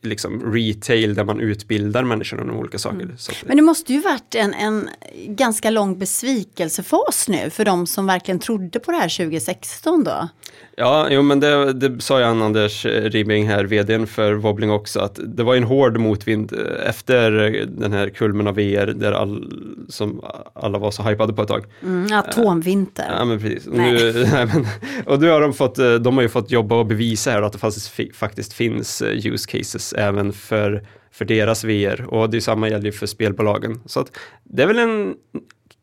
liksom 0.03 0.53
retail 0.55 1.15
där 1.15 1.25
man 1.25 1.41
utbildar 1.41 2.03
människor 2.03 2.41
om 2.41 2.57
olika 2.57 2.79
saker. 2.79 3.15
Så 3.19 3.33
att, 3.33 3.45
Men 3.47 3.57
det 3.57 3.63
måste 3.63 3.93
ju 3.93 4.01
varit 4.01 4.35
en, 4.35 4.55
en 4.55 4.89
ganska 5.27 5.71
lång 5.71 5.99
besvikelsefas 5.99 7.29
nu 7.29 7.51
för 7.51 7.65
de 7.65 7.87
som 7.87 8.07
verkligen 8.07 8.39
trodde 8.39 8.81
på 8.81 8.91
det 8.91 8.97
här 8.97 9.09
2016 9.09 10.05
då. 10.05 10.29
Ja, 10.77 11.09
jo, 11.11 11.23
men 11.23 11.41
det, 11.41 11.73
det 11.73 12.01
sa 12.01 12.19
ju 12.19 12.25
han 12.25 12.43
Anders 12.43 12.85
Ribbing 12.85 13.40
här, 13.47 13.65
vdn 13.65 14.07
för 14.07 14.33
Wobbling 14.33 14.71
också, 14.71 15.01
att 15.01 15.21
det 15.25 15.43
var 15.43 15.57
en 15.57 15.65
hård 15.65 15.99
motvind 15.99 16.53
eh, 16.53 16.89
efter 16.89 17.31
den 17.67 17.93
här 17.93 18.09
kulmen 18.09 18.47
av 18.47 18.55
VR 18.55 18.87
där 18.87 19.13
all, 19.13 19.53
som 19.89 20.25
alla 20.55 20.79
var 20.79 20.91
så 20.91 21.03
hypade 21.03 21.33
på 21.33 21.43
ett 21.43 21.49
tag. 21.49 21.65
Mm, 21.83 22.19
atomvinter. 22.19 23.15
Ja 23.19 23.25
men 23.25 23.41
precis. 23.41 23.67
Och 23.67 23.77
Nej. 23.77 23.93
Nu, 23.93 24.27
nej, 24.33 24.47
men, 24.47 24.67
och 25.07 25.21
nu 25.21 25.29
har 25.29 25.41
de 25.41 25.53
fått, 25.53 25.79
eh, 25.79 25.95
de 25.95 26.17
har 26.17 26.23
ju 26.23 26.29
fått 26.29 26.51
jobba 26.51 26.77
och 26.77 26.87
bevisa 26.87 27.31
här 27.31 27.43
att 27.43 27.53
det 27.53 27.59
faktiskt, 27.59 28.17
faktiskt 28.17 28.53
finns 28.53 29.03
eh, 29.03 29.27
use 29.27 29.59
cases 29.59 29.93
även 29.93 30.33
för, 30.33 30.87
för 31.13 31.25
deras 31.25 31.65
VR 31.65 32.15
och 32.15 32.31
det 32.31 32.41
samma 32.41 32.69
gäller 32.69 32.85
ju 32.85 32.93
för 32.93 33.07
spelbolagen. 33.07 33.81
Så 33.87 34.01
att 34.01 34.17
det 34.45 34.63
är 34.63 34.67
väl 34.67 34.79
en 34.79 35.15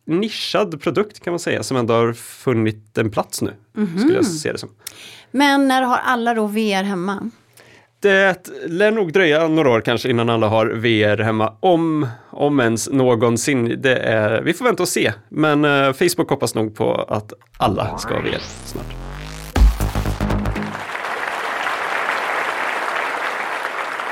nischad 0.06 0.82
produkt 0.82 1.20
kan 1.20 1.32
man 1.32 1.40
säga 1.40 1.64
som 1.64 1.78
ändå 1.78 1.94
har 1.94 2.14
funnit 2.14 2.98
en 2.98 3.12
plats 3.12 3.42
nu, 3.42 3.54
skulle 3.98 4.16
jag 4.16 4.26
se 4.26 4.52
det 4.52 4.58
som. 4.58 4.70
Men 5.32 5.68
när 5.68 5.82
har 5.82 5.98
alla 5.98 6.34
då 6.34 6.48
VR 6.48 6.84
hemma? 6.84 7.32
Det 8.00 8.50
lär 8.68 8.92
nog 8.92 9.14
dröja 9.14 9.48
några 9.48 9.70
år 9.70 9.82
kanske 9.82 10.10
innan 10.10 10.30
alla 10.30 10.48
har 10.48 10.66
VR 10.68 11.18
hemma, 11.18 11.54
om, 11.60 12.08
om 12.30 12.60
ens 12.60 12.90
någonsin. 12.90 13.82
Det 13.82 13.96
är, 13.96 14.42
vi 14.42 14.54
får 14.54 14.66
vänta 14.66 14.84
och 14.84 14.90
se, 14.90 15.14
men 15.30 15.66
eh, 15.66 15.94
Facebook 15.94 16.30
hoppas 16.30 16.56
nog 16.56 16.76
på 16.76 16.94
att 16.94 17.34
alla 17.58 17.98
ska 17.98 18.14
ha 18.14 18.22
VR 18.22 18.42
snart. 18.66 18.86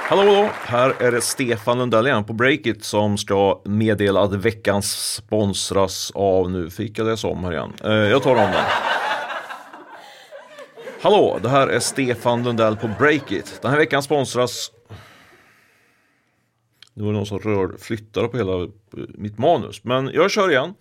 Hallå, 0.07 0.21
hallå! 0.21 0.49
Här 0.65 0.93
är 0.99 1.11
det 1.11 1.21
Stefan 1.21 1.77
Lundell 1.77 2.07
igen 2.07 2.23
på 2.23 2.33
Breakit 2.33 2.83
som 2.83 3.17
ska 3.17 3.61
meddela 3.65 4.21
att 4.21 4.33
veckans 4.33 5.13
sponsras 5.13 6.11
av, 6.15 6.51
nu 6.51 6.69
fick 6.69 6.99
jag 6.99 7.07
det 7.07 7.27
om 7.27 7.43
här 7.43 7.51
igen. 7.51 7.73
Eh, 7.83 7.91
jag 7.91 8.23
tar 8.23 8.31
om 8.31 8.37
den. 8.37 8.94
Hallå, 11.05 11.39
det 11.43 11.49
här 11.49 11.67
är 11.67 11.79
Stefan 11.79 12.43
Lundell 12.43 12.75
på 12.75 12.89
Breakit. 12.99 13.59
Den 13.61 13.71
här 13.71 13.77
veckan 13.77 14.03
sponsras... 14.03 14.71
Nu 16.93 17.03
var 17.03 17.11
det 17.11 17.17
någon 17.17 17.25
som 17.25 17.39
rör, 17.39 17.77
flyttade 17.79 18.27
på 18.27 18.37
hela 18.37 18.63
eh, 18.63 18.69
mitt 19.09 19.37
manus, 19.37 19.83
men 19.83 20.11
jag 20.13 20.31
kör 20.31 20.51
igen. 20.51 20.73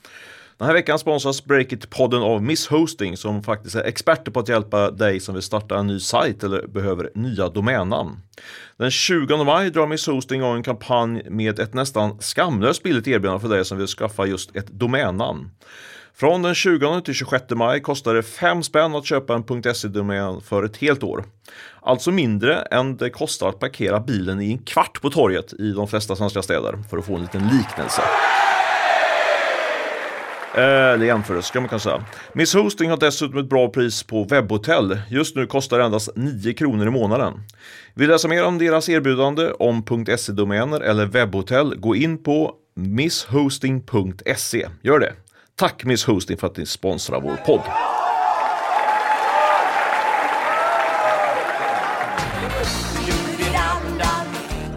Den 0.59 0.67
här 0.67 0.75
veckan 0.75 0.99
sponsras 0.99 1.45
Breakit-podden 1.45 2.23
av 2.23 2.43
Miss 2.43 2.67
Hosting 2.69 3.17
som 3.17 3.43
faktiskt 3.43 3.77
är 3.77 3.85
experter 3.85 4.33
på 4.33 4.41
att 4.41 4.49
hjälpa 4.49 4.91
dig 4.91 5.21
som 5.21 5.35
vill 5.35 5.43
starta 5.43 5.79
en 5.79 5.87
ny 5.87 6.01
sajt 6.01 6.45
eller 6.45 6.67
behöver 6.67 7.11
nya 7.15 7.49
domännamn. 7.49 8.17
Den 8.77 8.91
20 8.91 9.45
maj 9.45 9.71
drar 9.71 9.87
Miss 9.87 10.07
Hosting 10.07 10.41
igång 10.41 10.57
en 10.57 10.63
kampanj 10.63 11.23
med 11.31 11.59
ett 11.59 11.75
nästan 11.75 12.19
skamlöst 12.21 12.83
billigt 12.83 13.09
erbjudande 13.09 13.41
för 13.41 13.49
dig 13.49 13.65
som 13.65 13.79
vill 13.79 13.87
skaffa 13.87 14.27
just 14.27 14.57
ett 14.57 14.67
domännamn. 14.67 15.51
Från 16.17 16.43
den 16.43 16.55
20 16.55 17.01
till 17.01 17.15
26 17.15 17.45
maj 17.51 17.81
kostar 17.81 18.15
det 18.15 18.23
5 18.23 18.63
spänn 18.63 18.95
att 18.95 19.07
köpa 19.07 19.35
en 19.35 19.75
.se-domän 19.75 20.41
för 20.41 20.63
ett 20.63 20.77
helt 20.77 21.03
år. 21.03 21.25
Alltså 21.83 22.11
mindre 22.11 22.57
än 22.57 22.97
det 22.97 23.11
kostar 23.11 23.49
att 23.49 23.59
parkera 23.59 24.01
bilen 24.01 24.41
i 24.41 24.53
en 24.53 24.59
kvart 24.59 25.01
på 25.03 25.11
torget 25.11 25.53
i 25.53 25.73
de 25.73 25.89
flesta 25.89 26.17
svenska 26.17 26.43
städer 26.43 26.79
för 26.91 26.99
att 26.99 27.07
få 27.07 27.15
en 27.15 27.21
liten 27.21 27.43
liknelse. 27.43 28.03
Eh, 30.55 30.93
eller 30.93 31.07
jämförelse 31.07 31.49
ska 31.49 31.61
man 31.61 31.69
kunna 31.69 31.79
säga. 31.79 32.05
Miss 32.33 32.55
Hosting 32.55 32.91
har 32.91 32.97
dessutom 32.97 33.39
ett 33.39 33.49
bra 33.49 33.69
pris 33.69 34.03
på 34.03 34.25
webbhotell. 34.25 34.99
Just 35.09 35.37
nu 35.37 35.47
kostar 35.47 35.79
det 35.79 35.85
endast 35.85 36.09
9 36.17 36.55
kronor 36.55 36.87
i 36.87 36.91
månaden. 36.91 37.33
Vill 37.95 38.09
läsa 38.09 38.29
mer 38.29 38.45
om 38.45 38.59
deras 38.59 38.89
erbjudande 38.89 39.53
om 39.53 39.85
.se-domäner 40.19 40.81
eller 40.81 41.07
webbhotell, 41.07 41.77
gå 41.77 41.97
in 41.97 42.23
på 42.23 42.55
misshosting.se. 42.75 44.69
Gör 44.83 44.99
det. 44.99 45.13
Tack 45.57 45.85
Miss 45.85 46.05
Hosting 46.05 46.37
för 46.37 46.47
att 46.47 46.57
ni 46.57 46.67
sponsrar 46.67 47.21
vår 47.21 47.37
podd. 47.37 47.61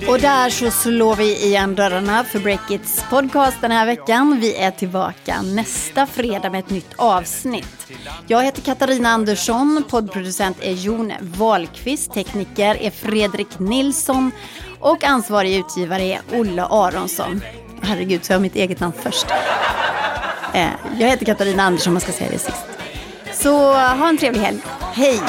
Och 0.08 0.20
där 0.20 0.50
så 0.50 0.72
slår 0.72 1.16
vi 1.16 1.46
igen 1.46 1.76
dörrarna 1.76 2.24
för 2.24 2.40
Breakits 2.40 3.04
podcast 3.10 3.58
den 3.62 3.72
här 3.72 3.86
veckan. 3.86 4.40
Vi 4.42 4.56
är 4.56 4.72
tillbaka 4.72 5.42
nästa 5.42 6.06
fredag 6.06 6.50
med 6.50 6.60
ett 6.60 6.70
nytt 6.70 6.94
avsnitt. 6.96 7.92
Jag 8.28 8.44
heter 8.44 8.62
Katarina 8.62 9.10
Andersson, 9.10 9.84
poddproducent 9.90 10.58
är 10.62 10.72
Jon 10.72 11.13
Wahlqvist, 11.22 12.13
tekniker 12.13 12.76
är 12.82 12.92
Fredrik 12.92 13.60
Nilsson 13.60 14.32
och 14.80 15.04
ansvarig 15.04 15.56
utgivare 15.56 16.04
är 16.04 16.22
Olle 16.34 16.63
Aronsson. 16.63 17.42
Herregud, 17.82 18.26
så 18.26 18.34
jag 18.34 18.38
har 18.38 18.42
mitt 18.42 18.56
eget 18.56 18.80
namn 18.80 18.94
först. 19.04 19.26
Eh, 20.54 20.68
jag 21.00 21.08
heter 21.08 21.26
Katarina 21.26 21.64
Andersson, 21.64 21.94
man 21.94 22.02
ska 22.02 22.12
säga 22.12 22.30
det 22.32 22.40
sist. 22.40 22.66
Så 23.34 23.74
ha 23.74 24.10
en 24.10 24.18
trevlig 24.18 24.42
helg. 24.42 24.60
Hej! 24.94 25.20